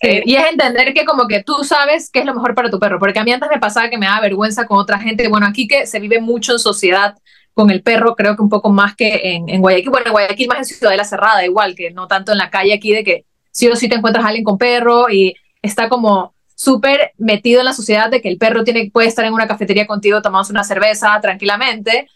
Eh, 0.00 0.22
y 0.26 0.36
es 0.36 0.44
entender 0.48 0.92
que 0.92 1.04
como 1.04 1.26
que 1.26 1.42
tú 1.42 1.64
sabes 1.64 2.10
qué 2.10 2.20
es 2.20 2.26
lo 2.26 2.34
mejor 2.34 2.54
para 2.54 2.70
tu 2.70 2.78
perro, 2.78 2.98
porque 2.98 3.18
a 3.18 3.24
mí 3.24 3.32
antes 3.32 3.48
me 3.48 3.58
pasaba 3.58 3.88
que 3.88 3.98
me 3.98 4.06
daba 4.06 4.20
vergüenza 4.20 4.66
con 4.66 4.78
otra 4.78 4.98
gente. 4.98 5.26
Bueno, 5.28 5.46
aquí 5.46 5.66
que 5.66 5.86
se 5.86 5.98
vive 5.98 6.20
mucho 6.20 6.52
en 6.52 6.58
sociedad 6.58 7.14
con 7.54 7.70
el 7.70 7.82
perro, 7.82 8.14
creo 8.14 8.36
que 8.36 8.42
un 8.42 8.48
poco 8.48 8.70
más 8.70 8.94
que 8.94 9.20
en, 9.24 9.48
en 9.48 9.60
Guayaquil. 9.60 9.90
Bueno, 9.90 10.06
en 10.06 10.12
Guayaquil 10.12 10.48
más 10.48 10.58
en 10.58 10.76
Ciudadela 10.76 11.04
Cerrada, 11.04 11.44
igual 11.44 11.74
que 11.74 11.90
no 11.90 12.06
tanto 12.06 12.30
en 12.30 12.38
la 12.38 12.50
calle 12.50 12.74
aquí 12.74 12.92
de 12.92 13.02
que 13.02 13.24
sí 13.50 13.66
o 13.68 13.74
sí 13.74 13.88
te 13.88 13.96
encuentras 13.96 14.24
a 14.24 14.28
alguien 14.28 14.44
con 14.44 14.58
perro 14.58 15.10
y 15.10 15.34
está 15.62 15.88
como 15.88 16.34
súper 16.58 17.12
metido 17.18 17.60
en 17.60 17.66
la 17.66 17.72
sociedad 17.72 18.10
de 18.10 18.20
que 18.20 18.28
el 18.28 18.36
perro 18.36 18.64
tiene, 18.64 18.90
puede 18.92 19.06
estar 19.06 19.24
en 19.24 19.32
una 19.32 19.46
cafetería 19.46 19.86
contigo 19.86 20.20
tomando 20.20 20.50
una 20.50 20.64
cerveza 20.64 21.16
tranquilamente. 21.22 22.08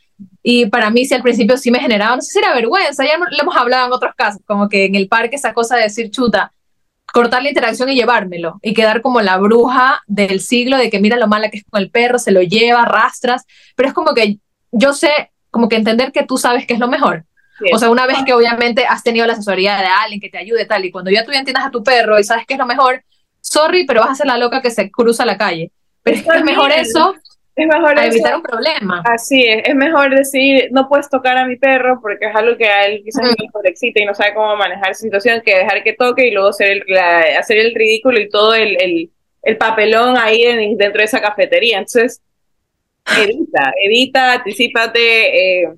Y 0.42 0.66
para 0.66 0.90
mí, 0.90 1.04
si 1.04 1.14
al 1.14 1.22
principio 1.22 1.56
sí 1.56 1.70
me 1.70 1.78
generaba, 1.78 2.16
no 2.16 2.22
sé 2.22 2.32
si 2.32 2.38
era 2.40 2.52
vergüenza, 2.52 3.04
ya 3.04 3.18
lo 3.18 3.26
hemos 3.40 3.56
hablado 3.56 3.86
en 3.86 3.92
otros 3.92 4.14
casos, 4.16 4.42
como 4.44 4.68
que 4.68 4.86
en 4.86 4.96
el 4.96 5.06
parque 5.06 5.36
esa 5.36 5.54
cosa 5.54 5.76
de 5.76 5.84
decir 5.84 6.10
chuta, 6.10 6.52
cortar 7.12 7.44
la 7.44 7.50
interacción 7.50 7.88
y 7.88 7.94
llevármelo 7.94 8.58
y 8.62 8.74
quedar 8.74 9.00
como 9.00 9.20
la 9.20 9.38
bruja 9.38 10.02
del 10.08 10.40
siglo 10.40 10.76
de 10.76 10.90
que 10.90 10.98
mira 10.98 11.16
lo 11.16 11.28
mala 11.28 11.48
que 11.48 11.58
es 11.58 11.64
con 11.70 11.80
el 11.80 11.90
perro, 11.90 12.18
se 12.18 12.32
lo 12.32 12.42
lleva, 12.42 12.84
rastras, 12.84 13.44
pero 13.76 13.90
es 13.90 13.94
como 13.94 14.12
que 14.12 14.38
yo 14.72 14.92
sé, 14.92 15.30
como 15.50 15.68
que 15.68 15.76
entender 15.76 16.10
que 16.10 16.24
tú 16.24 16.36
sabes 16.36 16.66
que 16.66 16.74
es 16.74 16.80
lo 16.80 16.88
mejor. 16.88 17.26
O 17.72 17.78
sea, 17.78 17.90
una 17.90 18.06
vez 18.06 18.18
que 18.26 18.34
obviamente 18.34 18.86
has 18.86 19.04
tenido 19.04 19.24
la 19.24 19.34
asesoría 19.34 19.76
de 19.76 19.86
alguien 19.86 20.20
que 20.20 20.30
te 20.30 20.38
ayude 20.38 20.66
tal, 20.66 20.84
y 20.84 20.90
cuando 20.90 21.12
ya 21.12 21.24
tú 21.24 21.30
ya 21.30 21.38
entiendas 21.38 21.64
a 21.64 21.70
tu 21.70 21.84
perro 21.84 22.18
y 22.18 22.24
sabes 22.24 22.44
que 22.44 22.54
es 22.54 22.58
lo 22.58 22.66
mejor, 22.66 23.04
sorry, 23.42 23.84
pero 23.84 24.00
vas 24.00 24.12
a 24.12 24.14
ser 24.14 24.26
la 24.26 24.38
loca 24.38 24.62
que 24.62 24.70
se 24.70 24.90
cruza 24.90 25.26
la 25.26 25.36
calle. 25.36 25.70
Pero 26.02 26.16
es, 26.16 26.26
es 26.26 26.44
mejor 26.44 26.72
eso 26.72 27.14
es 27.54 27.66
mejor 27.66 27.98
evitar 27.98 28.36
un 28.36 28.42
problema. 28.42 29.02
Así 29.04 29.44
es, 29.46 29.68
es 29.68 29.74
mejor 29.74 30.10
decir, 30.16 30.68
no 30.70 30.88
puedes 30.88 31.10
tocar 31.10 31.36
a 31.36 31.46
mi 31.46 31.56
perro 31.56 32.00
porque 32.00 32.26
es 32.26 32.34
algo 32.34 32.56
que 32.56 32.66
a 32.66 32.86
él 32.86 33.02
quizás 33.04 33.24
no 33.24 33.60
le 33.62 33.68
excita 33.68 34.00
y 34.00 34.06
no 34.06 34.14
sabe 34.14 34.32
cómo 34.34 34.56
manejar 34.56 34.92
esa 34.92 35.02
situación, 35.02 35.42
que 35.44 35.58
dejar 35.58 35.82
que 35.82 35.92
toque 35.92 36.28
y 36.28 36.30
luego 36.30 36.48
hacer 36.48 36.82
el, 36.86 36.98
hacer 36.98 37.58
el 37.58 37.74
ridículo 37.74 38.18
y 38.18 38.30
todo 38.30 38.54
el, 38.54 38.80
el, 38.80 39.10
el 39.42 39.56
papelón 39.58 40.16
ahí 40.16 40.42
dentro 40.76 41.00
de 41.00 41.04
esa 41.04 41.20
cafetería. 41.20 41.78
Entonces, 41.78 42.22
evita, 43.18 43.72
evita, 43.84 44.32
anticipate, 44.32 45.62
eh, 45.62 45.68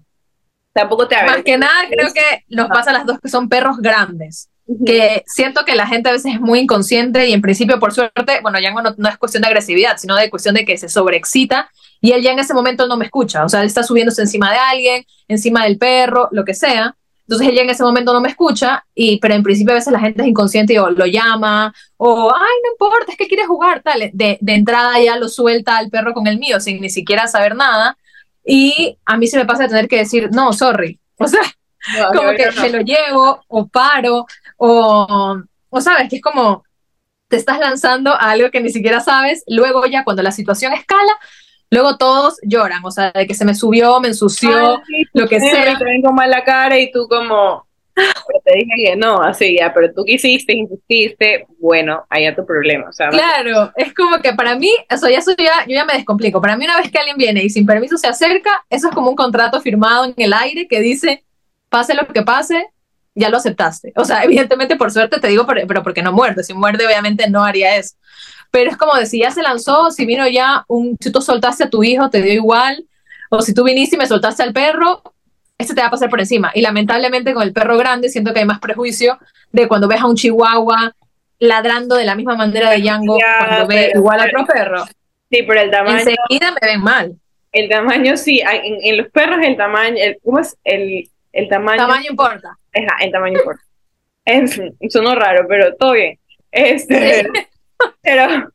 Tampoco 0.75 1.07
te 1.07 1.15
Más 1.23 1.45
que 1.45 1.57
nada, 1.57 1.89
creo 1.89 2.13
que 2.13 2.45
nos 2.49 2.67
pasa 2.67 2.91
a 2.91 2.95
las 2.95 3.07
dos 3.07 3.21
que 3.21 3.29
son 3.29 3.49
perros 3.49 3.77
grandes. 3.79 4.51
Que 4.87 5.23
siento 5.27 5.65
que 5.65 5.75
la 5.75 5.87
gente 5.87 6.09
a 6.09 6.13
veces 6.13 6.35
es 6.35 6.41
muy 6.41 6.61
inconsciente 6.61 7.29
y 7.29 7.33
en 7.33 7.43
principio, 7.43 7.79
por 7.79 7.93
suerte, 7.93 8.41
bueno, 8.41 8.59
ya 8.61 8.73
no, 8.73 8.95
no 8.97 9.09
es 9.09 9.19
cuestión 9.19 9.43
de 9.43 9.49
agresividad, 9.49 9.99
sino 9.99 10.17
de 10.17 10.31
cuestión 10.31 10.55
de 10.55 10.65
que 10.65 10.79
se 10.79 10.89
sobreexcita 10.89 11.71
y 12.01 12.13
él 12.13 12.23
ya 12.23 12.33
en 12.33 12.39
ese 12.39 12.53
momento 12.53 12.87
no 12.87 12.97
me 12.97 13.07
escucha. 13.07 13.45
O 13.45 13.49
sea, 13.49 13.61
él 13.61 13.67
está 13.67 13.83
subiéndose 13.83 14.21
encima 14.21 14.51
de 14.51 14.59
alguien, 14.59 15.07
encima 15.27 15.65
del 15.65 15.79
perro, 15.79 16.29
lo 16.33 16.45
que 16.45 16.53
sea. 16.53 16.95
Entonces 17.27 17.49
él 17.49 17.55
ya 17.55 17.63
en 17.63 17.71
ese 17.71 17.83
momento 17.83 18.13
no 18.13 18.21
me 18.21 18.29
escucha, 18.29 18.85
y, 18.95 19.19
pero 19.19 19.33
en 19.33 19.43
principio 19.43 19.73
a 19.73 19.77
veces 19.77 19.91
la 19.91 20.01
gente 20.01 20.21
es 20.21 20.29
inconsciente 20.29 20.75
y 20.75 20.79
o 20.79 20.91
lo 20.91 21.07
llama, 21.07 21.73
o, 21.97 22.31
ay, 22.35 22.57
no 22.63 22.73
importa, 22.73 23.13
es 23.13 23.17
que 23.17 23.27
quiere 23.27 23.47
jugar, 23.47 23.83
tal. 23.83 24.11
De, 24.13 24.37
de 24.39 24.55
entrada 24.55 25.01
ya 25.01 25.17
lo 25.17 25.31
suelta 25.31 25.79
al 25.79 25.89
perro 25.89 26.13
con 26.13 26.27
el 26.27 26.39
mío 26.39 26.61
sin 26.61 26.81
ni 26.83 26.91
siquiera 26.91 27.27
saber 27.27 27.57
nada. 27.57 27.97
Y 28.45 28.99
a 29.07 29.17
mí 29.17 29.27
se 29.27 29.39
me 29.39 29.47
pasa 29.47 29.63
de 29.63 29.71
tener 29.71 29.89
que 29.89 29.97
decir, 29.99 30.31
no, 30.33 30.53
sorry. 30.53 31.01
O 31.17 31.29
sea, 31.29 31.41
como 32.15 32.31
que 32.33 32.51
me 32.61 32.71
lo 32.71 32.81
llevo 32.81 33.45
o 33.47 33.67
paro 33.69 34.27
o, 34.67 35.43
o 35.69 35.81
sabes 35.81 36.09
que 36.09 36.17
es 36.17 36.23
como 36.23 36.65
te 37.29 37.37
estás 37.37 37.59
lanzando 37.59 38.13
a 38.13 38.31
algo 38.31 38.51
que 38.51 38.61
ni 38.61 38.71
siquiera 38.71 39.01
sabes, 39.01 39.45
luego 39.47 39.85
ya 39.87 40.05
cuando 40.05 40.23
la 40.23 40.33
situación 40.33 40.73
escala, 40.73 41.13
luego 41.71 41.97
todos 41.97 42.39
lloran, 42.43 42.85
o 42.85 42.91
sea, 42.91 43.11
de 43.13 43.27
que 43.27 43.35
se 43.35 43.45
me 43.45 43.55
subió, 43.55 44.01
me 44.01 44.09
ensució, 44.09 44.83
lo 45.13 45.29
que 45.29 45.41
sea. 45.41 45.77
Te 45.77 45.85
ven 45.85 46.03
como 46.03 46.21
a 46.21 46.27
la 46.27 46.45
cara 46.45 46.79
y 46.79 46.91
tú 46.93 47.07
como, 47.09 47.67
pero 47.95 48.41
te 48.45 48.55
dije 48.55 48.71
que 48.85 48.97
no, 48.97 49.21
así 49.21 49.57
ya, 49.59 49.75
pero 49.75 49.93
tú 49.93 50.05
quisiste, 50.05 50.55
insististe, 50.55 51.47
bueno, 51.59 52.05
allá 52.09 52.35
tu 52.35 52.47
problema. 52.47 52.89
O 52.89 52.93
sea, 52.93 53.09
claro, 53.09 53.73
es 53.77 53.93
como 53.95 54.19
que 54.21 54.33
para 54.33 54.55
mí, 54.55 54.73
eso 54.89 55.09
ya, 55.09 55.19
eso 55.19 55.33
ya, 55.37 55.65
yo 55.67 55.75
ya 55.75 55.85
me 55.85 55.95
descomplico. 55.95 56.41
Para 56.41 56.57
mí, 56.57 56.65
una 56.65 56.79
vez 56.79 56.91
que 56.91 56.99
alguien 56.99 57.17
viene 57.17 57.43
y 57.43 57.51
sin 57.51 57.67
permiso 57.67 57.99
se 57.99 58.07
acerca, 58.07 58.65
eso 58.71 58.89
es 58.89 58.95
como 58.95 59.11
un 59.11 59.17
contrato 59.17 59.61
firmado 59.61 60.05
en 60.05 60.15
el 60.17 60.33
aire 60.33 60.69
que 60.69 60.81
dice, 60.81 61.25
pase 61.69 61.95
lo 61.95 62.07
que 62.07 62.23
pase, 62.23 62.69
ya 63.15 63.29
lo 63.29 63.37
aceptaste. 63.37 63.93
O 63.97 64.05
sea, 64.05 64.23
evidentemente, 64.25 64.77
por 64.77 64.91
suerte 64.91 65.21
te 65.21 65.29
digo, 65.29 65.47
pero, 65.47 65.83
porque 65.83 66.03
no 66.03 66.13
muerde. 66.13 66.45
Si 66.45 66.55
muerde, 66.55 66.87
obviamente 66.87 67.29
no 67.31 67.45
haría 67.45 67.77
eso. 67.77 67.97
Pero 68.51 68.71
es 68.71 68.77
como 68.77 68.95
de 68.95 69.07
si 69.07 69.21
ya 69.21 69.31
se 69.31 69.43
lanzó, 69.43 69.91
si 69.91 70.07
vino 70.07 70.29
ya 70.29 70.65
un, 70.69 70.97
si 71.01 71.11
tú 71.11 71.21
soltaste 71.21 71.65
a 71.65 71.71
tu 71.71 71.83
hijo, 71.83 72.11
te 72.11 72.23
dio 72.23 72.33
igual. 72.33 72.85
O 73.31 73.43
si 73.43 73.53
tú 73.53 73.65
viniste 73.65 73.97
y 73.97 73.99
me 73.99 74.07
soltaste 74.07 74.43
al 74.43 74.53
perro, 74.53 75.03
este 75.59 75.75
te 75.75 75.81
va 75.81 75.89
a 75.89 75.91
pasar 75.91 76.09
por 76.09 76.21
encima. 76.21 76.53
Y 76.55 76.61
lamentablemente 76.61 77.35
con 77.35 77.43
el 77.43 77.53
perro 77.53 77.77
grande 77.77 78.09
siento 78.09 78.33
que 78.33 78.41
hay 78.41 78.45
más 78.45 78.61
prejuicio 78.61 79.19
de 79.51 79.67
cuando 79.67 79.89
ves 79.89 80.01
a 80.01 80.07
un 80.07 80.15
chihuahua 80.15 80.95
ladrando 81.41 81.97
de 81.97 82.05
la 82.05 82.15
misma 82.15 82.37
manera 82.37 82.71
de 82.71 82.79
Django 82.79 83.19
cuando 83.39 83.67
ve 83.67 83.93
igual 83.95 84.21
a 84.21 84.25
otro 84.25 84.47
perro. 84.47 84.85
Sí, 85.31 85.43
pero 85.43 85.61
el 85.61 85.71
tamaño... 85.71 85.99
Enseguida 85.99 86.53
me 86.61 86.69
ven 86.69 86.81
mal. 86.81 87.17
El 87.51 87.69
tamaño 87.69 88.17
sí, 88.17 88.41
en, 88.41 88.97
los 88.97 89.09
perros 89.09 89.39
el 89.43 89.57
tamaño, 89.57 89.97
¿cómo 90.23 90.39
es? 90.41 90.57
El, 90.65 91.09
el 91.33 91.49
tamaño... 91.49 91.83
El 91.83 91.89
tamaño 91.89 92.11
importa. 92.11 92.59
El 92.75 93.11
tamaño 93.11 93.39
importa. 93.39 93.63
Es, 94.25 94.61
sonó 94.89 95.15
raro, 95.15 95.47
pero 95.49 95.75
todo 95.77 95.93
bien. 95.93 96.19
Este, 96.51 97.27
pero, 98.03 98.53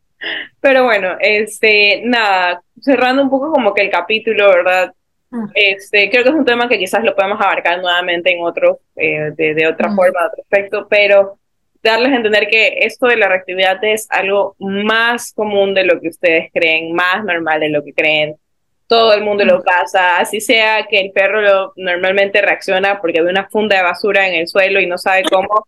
pero 0.60 0.84
bueno, 0.84 1.16
este, 1.20 2.02
nada, 2.06 2.62
cerrando 2.82 3.24
un 3.24 3.30
poco 3.30 3.52
como 3.52 3.74
que 3.74 3.82
el 3.84 3.90
capítulo, 3.90 4.50
¿verdad? 4.50 4.94
Este, 5.54 6.10
creo 6.10 6.24
que 6.24 6.30
es 6.30 6.36
un 6.36 6.46
tema 6.46 6.68
que 6.68 6.80
quizás 6.80 7.04
lo 7.04 7.16
podemos 7.16 7.40
abarcar 7.40 7.80
nuevamente 7.82 8.34
en 8.34 8.44
otro, 8.44 8.80
eh, 8.96 9.32
de, 9.36 9.68
otra 9.68 9.90
forma, 9.90 10.22
de 10.22 10.28
otro 10.28 10.42
aspecto, 10.42 10.88
pero 10.90 11.38
darles 11.84 12.12
a 12.12 12.16
entender 12.16 12.48
que 12.48 12.80
esto 12.80 13.08
de 13.08 13.18
la 13.18 13.28
reactividad 13.28 13.84
es 13.84 14.08
algo 14.10 14.56
más 14.60 15.32
común 15.34 15.74
de 15.74 15.86
lo 15.86 16.00
que 16.02 16.10
ustedes 16.10 16.52
creen, 16.52 16.94
más 16.94 17.24
normal 17.24 17.60
de 17.60 17.70
lo 17.70 17.84
que 17.84 17.94
creen. 17.94 18.36
Todo 18.90 19.14
el 19.14 19.24
mundo 19.24 19.46
lo 19.46 19.64
pasa, 19.64 20.18
así 20.18 20.42
sea 20.42 20.88
que 20.90 21.00
el 21.00 21.12
perro 21.12 21.42
lo, 21.42 21.74
normalmente 21.78 22.42
reacciona 22.42 23.00
porque 23.00 23.22
ve 23.22 23.30
una 23.30 23.48
funda 23.48 23.78
de 23.78 23.84
basura 23.84 24.28
en 24.28 24.34
el 24.34 24.48
suelo 24.48 24.82
y 24.82 24.88
no 24.88 24.98
sabe 24.98 25.24
cómo 25.30 25.66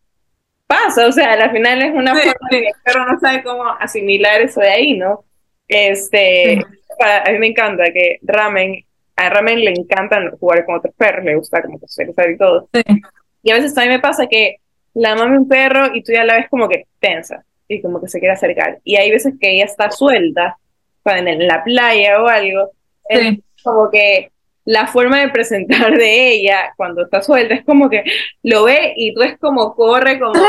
pasa, 0.68 1.08
o 1.08 1.12
sea, 1.12 1.34
al 1.34 1.52
final 1.52 1.82
es 1.82 1.94
una 1.94 2.16
forma 2.16 2.34
que 2.50 2.58
el 2.58 2.74
perro 2.84 3.06
no 3.06 3.20
sabe 3.20 3.44
cómo 3.44 3.64
asimilar 3.80 4.42
eso 4.42 4.60
de 4.60 4.70
ahí, 4.70 4.98
¿no? 4.98 5.24
Este, 5.68 6.60
a 7.00 7.32
mí 7.32 7.40
me 7.40 7.48
encanta 7.48 7.86
que 7.94 8.20
Ramen 8.24 8.84
a 9.16 9.30
Ramen 9.30 9.60
le 9.60 9.72
encanta 9.72 10.20
jugar 10.40 10.66
con 10.66 10.76
otros 10.76 10.94
perros, 10.96 11.24
le 11.24 11.36
gusta 11.36 11.62
como 11.62 11.78
socializar 11.80 12.30
y 12.30 12.38
todo. 12.38 12.70
Y 13.44 13.52
a 13.52 13.56
veces 13.56 13.74
también 13.74 13.98
me 13.98 14.02
pasa 14.02 14.28
que 14.28 14.58
la 14.94 15.16
mame 15.16 15.38
un 15.38 15.48
perro 15.48 15.94
y 15.94 16.04
tú 16.04 16.12
ya 16.12 16.24
la 16.24 16.36
ves 16.38 16.50
como 16.50 16.68
que 16.68 16.86
tensa 17.00 17.44
y 17.68 17.82
como 17.82 18.02
que 18.02 18.08
se 18.08 18.20
quiere 18.20 18.34
acercar. 18.34 18.80
Y 18.84 18.96
hay 18.96 19.12
veces 19.12 19.36
que 19.40 19.52
ella 19.52 19.66
está 19.66 19.92
suelta, 19.92 20.58
en 21.06 21.48
la 21.48 21.64
playa 21.64 22.22
o 22.22 22.28
algo, 22.28 22.72
es 23.12 23.40
como 23.64 23.90
que 23.90 24.32
la 24.66 24.88
forma 24.88 25.20
de 25.20 25.30
presentar 25.30 25.98
de 25.98 26.32
ella 26.32 26.74
cuando 26.78 27.04
está 27.04 27.22
suelta 27.22 27.56
es 27.56 27.66
como 27.66 27.90
que 27.90 28.04
lo 28.44 28.66
ve 28.66 28.94
y 28.96 29.14
tú 29.14 29.22
es 29.24 29.38
como 29.40 29.76
corre 29.76 30.20
como 30.20 30.34
¡Tra, 30.34 30.44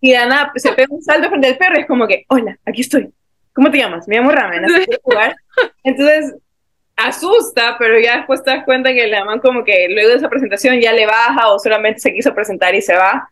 y 0.00 0.14
Ana 0.14 0.52
se 0.56 0.72
pega 0.72 0.88
un 0.90 1.02
salto 1.02 1.28
frente 1.28 1.48
al 1.48 1.56
perro 1.56 1.76
y 1.76 1.80
es 1.82 1.86
como 1.86 2.06
que 2.06 2.24
hola 2.28 2.58
aquí 2.66 2.80
estoy 2.80 3.12
¿cómo 3.52 3.70
te 3.70 3.78
llamas? 3.78 4.08
me 4.08 4.16
llamo 4.16 4.32
Ramen 4.32 4.64
jugar? 5.02 5.36
entonces 5.84 6.34
asusta, 6.96 7.76
pero 7.78 7.98
ya 7.98 8.18
después 8.18 8.42
te 8.42 8.50
das 8.50 8.64
cuenta 8.64 8.92
que 8.92 9.06
la 9.06 9.24
man 9.24 9.40
como 9.40 9.64
que 9.64 9.88
luego 9.90 10.10
de 10.10 10.16
esa 10.16 10.28
presentación 10.28 10.80
ya 10.80 10.92
le 10.92 11.06
baja 11.06 11.52
o 11.52 11.58
solamente 11.58 12.00
se 12.00 12.12
quiso 12.12 12.34
presentar 12.34 12.74
y 12.74 12.82
se 12.82 12.94
va. 12.94 13.28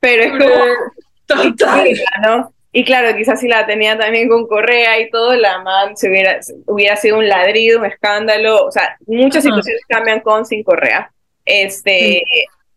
Pero 0.00 0.22
es 0.24 0.30
como... 0.30 0.64
Total. 1.26 1.88
¿no? 2.22 2.52
Y 2.74 2.84
claro, 2.84 3.14
quizás 3.14 3.38
si 3.38 3.48
la 3.48 3.66
tenía 3.66 3.98
también 3.98 4.28
con 4.28 4.46
correa 4.46 4.98
y 4.98 5.10
todo, 5.10 5.34
la 5.36 5.60
man 5.62 5.94
se 5.94 6.08
hubiera, 6.08 6.40
hubiera 6.66 6.96
sido 6.96 7.18
un 7.18 7.28
ladrido, 7.28 7.78
un 7.78 7.84
escándalo. 7.84 8.64
O 8.64 8.72
sea, 8.72 8.96
muchas 9.06 9.42
situaciones 9.42 9.82
cambian 9.86 10.20
con 10.20 10.46
sin 10.46 10.64
correa. 10.64 11.12
Este, 11.44 12.22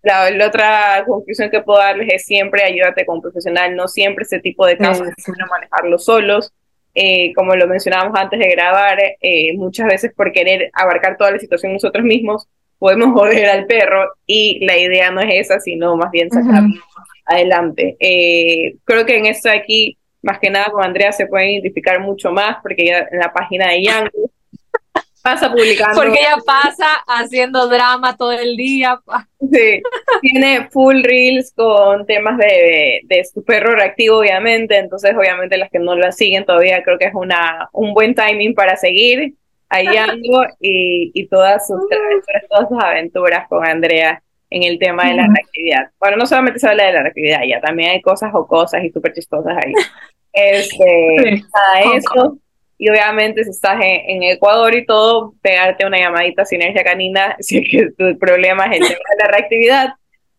la, 0.04 0.30
otra 0.46 1.04
conclusión 1.08 1.50
que 1.50 1.62
puedo 1.62 1.80
darles 1.80 2.10
es 2.12 2.26
siempre 2.26 2.64
ayúdate 2.64 3.06
con 3.06 3.16
un 3.16 3.22
profesional. 3.22 3.74
No 3.74 3.88
siempre 3.88 4.24
ese 4.24 4.40
tipo 4.40 4.66
de 4.66 4.78
casos 4.78 5.08
sí. 5.18 5.32
manejarlo 5.50 5.98
solos. 5.98 6.52
Eh, 6.94 7.34
como 7.34 7.56
lo 7.56 7.68
mencionábamos 7.68 8.20
antes 8.20 8.40
de 8.40 8.50
grabar, 8.50 8.98
eh, 9.22 9.54
muchas 9.56 9.88
veces 9.88 10.14
por 10.14 10.32
querer 10.34 10.72
abarcar 10.74 11.18
toda 11.18 11.32
la 11.32 11.40
situación 11.40 11.74
nosotros 11.74 12.06
mismos, 12.06 12.48
podemos 12.86 13.14
joder 13.20 13.50
al 13.50 13.66
perro 13.66 14.14
y 14.28 14.64
la 14.64 14.78
idea 14.78 15.10
no 15.10 15.20
es 15.20 15.48
esa, 15.48 15.60
sino 15.60 15.98
más 15.98 16.12
bien 16.12 16.30
sacarlo 16.30 16.76
adelante. 17.26 17.98
Eh, 18.00 18.76
creo 18.84 19.08
que 19.08 19.18
en 19.18 19.26
esto 19.26 19.50
de 19.50 19.56
aquí, 19.56 19.98
más 20.22 20.38
que 20.38 20.52
nada 20.52 20.68
con 20.72 20.84
Andrea 20.84 21.12
se 21.12 21.26
puede 21.26 21.54
identificar 21.54 22.00
mucho 22.00 22.32
más, 22.32 22.58
porque 22.62 22.86
ya 22.86 23.08
en 23.10 23.18
la 23.18 23.34
página 23.34 23.70
de 23.70 23.82
Yango 23.82 24.30
pasa 25.24 25.52
publicando. 25.52 26.00
Porque 26.00 26.20
ella 26.20 26.38
pasa 26.46 26.86
haciendo 27.08 27.68
drama 27.70 28.16
todo 28.16 28.34
el 28.34 28.56
día. 28.56 29.00
Sí, 29.52 29.82
tiene 30.22 30.70
full 30.70 31.02
reels 31.02 31.52
con 31.56 32.06
temas 32.06 32.38
de, 32.38 33.02
de, 33.06 33.26
su 33.26 33.44
perro 33.44 33.74
reactivo, 33.74 34.20
obviamente. 34.20 34.78
Entonces, 34.78 35.16
obviamente, 35.18 35.58
las 35.58 35.72
que 35.72 35.80
no 35.80 35.96
la 35.96 36.12
siguen 36.12 36.46
todavía 36.46 36.84
creo 36.84 37.00
que 37.00 37.06
es 37.06 37.16
una, 37.16 37.68
un 37.74 37.96
buen 37.96 38.14
timing 38.14 38.54
para 38.54 38.78
seguir 38.78 39.34
hallando 39.70 40.46
y, 40.60 41.12
y 41.14 41.28
todas 41.28 41.68
sus 41.68 41.80
todas 42.50 42.70
sus 42.70 42.84
aventuras 42.84 43.48
con 43.48 43.66
Andrea 43.66 44.22
en 44.50 44.64
el 44.64 44.80
tema 44.80 45.06
de 45.06 45.16
la 45.16 45.28
reactividad. 45.28 45.90
Bueno, 46.00 46.18
no 46.18 46.26
solamente 46.26 46.60
se 46.60 46.68
habla 46.68 46.86
de 46.86 46.94
la 46.94 47.02
reactividad, 47.02 47.42
ya 47.48 47.60
también 47.60 47.92
hay 47.92 48.02
cosas 48.02 48.32
o 48.34 48.48
cosas 48.48 48.84
y 48.84 48.92
súper 48.92 49.14
chistosas 49.14 49.58
ahí. 49.64 49.74
Este, 50.38 51.42
nada, 51.54 51.96
eso 51.96 52.38
y 52.78 52.90
obviamente 52.90 53.44
si 53.44 53.52
estás 53.52 53.78
en, 53.82 54.24
Ecuador 54.24 54.76
y 54.76 54.86
todo, 54.86 55.34
pegarte 55.42 55.86
una 55.86 55.98
llamadita 55.98 56.42
a 56.42 56.46
Sinergia 56.46 56.84
Canina 56.84 57.36
si 57.40 57.60
es 57.60 57.68
que 57.70 57.92
tu 57.98 58.18
problema 58.20 58.66
es 58.66 58.82
el 58.82 58.88
tema 58.88 59.10
de 59.18 59.24
la 59.24 59.28
reactividad 59.32 59.90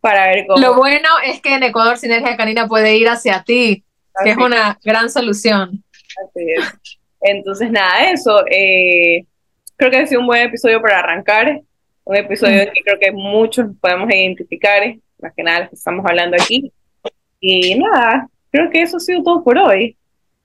para 0.01 0.29
ver 0.29 0.47
cómo... 0.47 0.61
Lo 0.61 0.75
bueno 0.75 1.09
es 1.25 1.41
que 1.41 1.55
en 1.55 1.62
Ecuador 1.62 1.97
Sinergia 1.97 2.37
Canina 2.37 2.69
puede 2.69 2.97
ir 2.97 3.09
hacia 3.09 3.43
ti, 3.43 3.85
que 4.23 4.31
es 4.31 4.37
una 4.37 4.79
gran 4.85 5.11
solución. 5.11 5.83
Así 6.25 6.53
es. 6.57 6.96
Entonces, 7.21 7.71
nada, 7.71 8.11
eso. 8.11 8.45
Eh, 8.51 9.25
creo 9.77 9.91
que 9.91 9.97
ha 9.99 10.07
sido 10.07 10.21
un 10.21 10.27
buen 10.27 10.43
episodio 10.43 10.81
para 10.81 10.99
arrancar. 10.99 11.61
Un 12.05 12.17
episodio 12.17 12.63
en 12.63 12.73
que 12.73 12.83
creo 12.83 12.99
que 13.01 13.11
muchos 13.11 13.67
podemos 13.81 14.09
identificar, 14.11 14.81
más 15.21 15.33
que 15.35 15.43
nada 15.43 15.61
los 15.61 15.71
que 15.71 15.75
estamos 15.77 16.07
hablando 16.07 16.37
aquí. 16.41 16.73
Y 17.41 17.75
nada, 17.75 18.29
creo 18.51 18.71
que 18.71 18.83
eso 18.83 18.99
ha 18.99 19.01
sido 19.01 19.23
todo 19.23 19.43
por 19.43 19.59
hoy. 19.59 19.97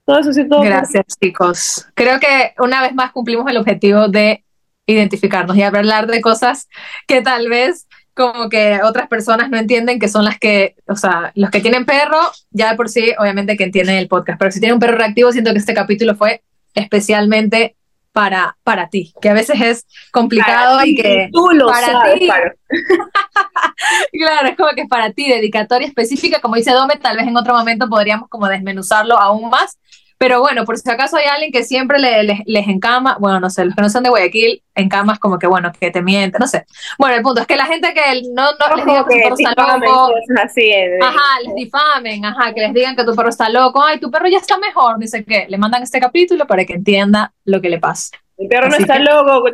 Todo 0.04 0.18
eso 0.18 0.32
sí, 0.32 0.48
todo. 0.48 0.62
Gracias, 0.62 1.04
chicos. 1.22 1.86
Creo 1.94 2.18
que 2.18 2.54
una 2.58 2.82
vez 2.82 2.94
más 2.94 3.12
cumplimos 3.12 3.48
el 3.48 3.56
objetivo 3.56 4.08
de 4.08 4.44
identificarnos 4.86 5.56
y 5.56 5.62
hablar 5.62 6.08
de 6.08 6.20
cosas 6.20 6.68
que 7.06 7.22
tal 7.22 7.48
vez 7.48 7.86
como 8.14 8.48
que 8.48 8.80
otras 8.82 9.08
personas 9.08 9.48
no 9.48 9.56
entienden 9.56 9.98
que 9.98 10.08
son 10.08 10.24
las 10.24 10.38
que, 10.38 10.76
o 10.86 10.96
sea, 10.96 11.32
los 11.34 11.50
que 11.50 11.60
tienen 11.60 11.86
perro, 11.86 12.18
ya 12.50 12.70
de 12.70 12.76
por 12.76 12.88
sí, 12.88 13.12
obviamente 13.18 13.56
que 13.56 13.64
entienden 13.64 13.96
el 13.96 14.08
podcast, 14.08 14.38
pero 14.38 14.50
si 14.50 14.60
tienen 14.60 14.74
un 14.74 14.80
perro 14.80 14.98
reactivo, 14.98 15.32
siento 15.32 15.52
que 15.52 15.58
este 15.58 15.74
capítulo 15.74 16.14
fue 16.14 16.42
especialmente 16.74 17.76
para, 18.12 18.56
para 18.62 18.88
ti, 18.88 19.12
que 19.20 19.30
a 19.30 19.34
veces 19.34 19.60
es 19.60 19.86
complicado 20.12 20.84
y 20.84 20.94
que 20.94 21.28
tú 21.32 21.48
lo 21.52 21.66
para 21.66 21.86
sabes, 21.86 22.18
ti. 22.18 22.26
claro, 22.26 22.52
es 24.50 24.56
como 24.56 24.70
que 24.74 24.82
es 24.82 24.88
para 24.88 25.12
ti, 25.12 25.28
dedicatoria 25.28 25.88
específica, 25.88 26.40
como 26.40 26.56
dice 26.56 26.72
Dome, 26.72 26.96
tal 26.96 27.16
vez 27.16 27.26
en 27.26 27.36
otro 27.36 27.54
momento 27.54 27.88
podríamos 27.88 28.28
como 28.28 28.48
desmenuzarlo 28.48 29.18
aún 29.18 29.48
más, 29.48 29.78
pero 30.22 30.40
bueno, 30.40 30.64
por 30.64 30.78
si 30.78 30.88
acaso 30.88 31.16
hay 31.16 31.24
alguien 31.24 31.50
que 31.50 31.64
siempre 31.64 31.98
le, 31.98 32.44
les 32.46 32.68
encama, 32.68 33.16
bueno, 33.18 33.40
no 33.40 33.50
sé, 33.50 33.64
los 33.64 33.74
que 33.74 33.82
no 33.82 33.90
son 33.90 34.04
de 34.04 34.08
Guayaquil, 34.08 34.62
encamas 34.76 35.18
como 35.18 35.36
que, 35.36 35.48
bueno, 35.48 35.72
que 35.72 35.90
te 35.90 36.00
miente, 36.00 36.38
no 36.38 36.46
sé. 36.46 36.64
Bueno, 36.96 37.16
el 37.16 37.22
punto 37.22 37.40
es 37.40 37.48
que 37.48 37.56
la 37.56 37.66
gente 37.66 37.92
que 37.92 38.22
no, 38.32 38.52
no 38.52 38.76
les 38.76 38.86
diga 38.86 39.04
que, 39.04 39.16
tu 39.16 39.20
perro 39.20 39.34
está 39.36 39.78
loco, 39.78 40.14
así 40.40 40.72
ajá, 41.02 41.40
les 41.44 41.54
difamen, 41.56 42.24
ajá, 42.24 42.54
que 42.54 42.60
les 42.60 42.72
digan 42.72 42.94
que 42.94 43.02
tu 43.02 43.16
perro 43.16 43.30
está 43.30 43.48
loco, 43.48 43.82
ay, 43.82 43.98
tu 43.98 44.12
perro 44.12 44.28
ya 44.28 44.38
está 44.38 44.58
mejor, 44.58 44.96
dice 45.00 45.24
que 45.24 45.46
le 45.48 45.58
mandan 45.58 45.82
este 45.82 45.98
capítulo 45.98 46.46
para 46.46 46.64
que 46.64 46.74
entienda 46.74 47.32
lo 47.44 47.60
que 47.60 47.68
le 47.68 47.80
pasa. 47.80 48.16
Mi 48.38 48.46
perro 48.46 48.68
no 48.68 48.76
está 48.76 49.00
loco, 49.00 49.48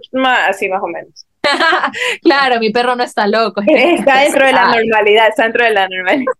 así 0.51 0.69
más 0.69 0.83
o 0.83 0.87
menos. 0.87 1.27
claro, 2.23 2.61
mi 2.61 2.69
perro 2.73 2.95
no 2.95 3.05
está 3.05 3.27
loco. 3.27 3.63
Está 3.67 4.19
dentro 4.19 4.45
de 4.45 4.53
la 4.53 4.67
normalidad, 4.67 5.29
está 5.29 5.45
dentro 5.45 5.65
de 5.65 5.71
la 5.71 5.89
normalidad 5.89 6.33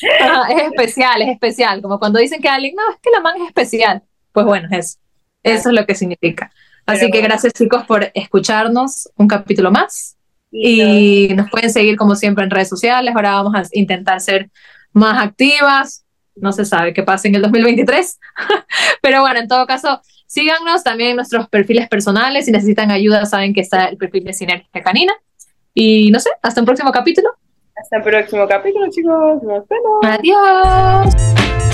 es 0.00 0.62
especial, 0.64 1.22
es 1.22 1.28
especial. 1.28 1.82
Como 1.82 1.98
cuando 1.98 2.18
dicen 2.18 2.40
que 2.40 2.48
alguien, 2.48 2.74
no, 2.74 2.82
es 2.90 2.98
que 3.00 3.10
la 3.10 3.20
man 3.20 3.36
es 3.40 3.48
especial. 3.48 4.02
Pues 4.32 4.46
bueno, 4.46 4.68
es, 4.70 4.98
eso 5.42 5.68
es 5.68 5.74
lo 5.74 5.86
que 5.86 5.94
significa. 5.94 6.50
Así 6.86 7.10
que 7.10 7.20
gracias 7.20 7.52
chicos 7.52 7.84
por 7.84 8.10
escucharnos 8.14 9.08
un 9.16 9.28
capítulo 9.28 9.70
más 9.70 10.16
Y 10.50 11.28
nos 11.36 11.48
pueden 11.48 11.70
seguir 11.70 11.96
como 11.96 12.16
siempre 12.16 12.44
en 12.44 12.50
redes 12.50 12.68
sociales. 12.68 13.14
Ahora 13.14 13.34
vamos 13.34 13.54
a 13.54 13.62
intentar 13.72 14.20
ser 14.20 14.50
más 14.92 15.22
activas. 15.22 16.04
No 16.34 16.52
se 16.52 16.64
sabe 16.64 16.92
qué 16.94 17.02
pasa 17.02 17.28
en 17.28 17.34
el 17.34 17.42
2023. 17.42 18.18
Pero 19.02 19.20
bueno, 19.20 19.40
en 19.40 19.48
todo 19.48 19.66
caso, 19.66 20.00
síganos 20.26 20.82
también 20.82 21.10
en 21.10 21.16
nuestros 21.16 21.48
perfiles 21.48 21.88
personales. 21.88 22.46
Si 22.46 22.52
necesitan 22.52 22.90
ayuda, 22.90 23.26
saben 23.26 23.54
que 23.54 23.60
está 23.60 23.86
el 23.86 23.96
perfil 23.96 24.24
de 24.24 24.32
Sinergia 24.32 24.82
Canina. 24.82 25.12
Y 25.74 26.10
no 26.10 26.20
sé, 26.20 26.30
hasta 26.42 26.60
un 26.60 26.66
próximo 26.66 26.92
capítulo. 26.92 27.30
Hasta 27.82 27.96
el 27.96 28.02
próximo 28.04 28.46
capítulo, 28.46 28.86
chicos. 28.90 29.42
Nos 29.42 29.66
vemos. 29.66 30.00
Adiós. 30.04 31.71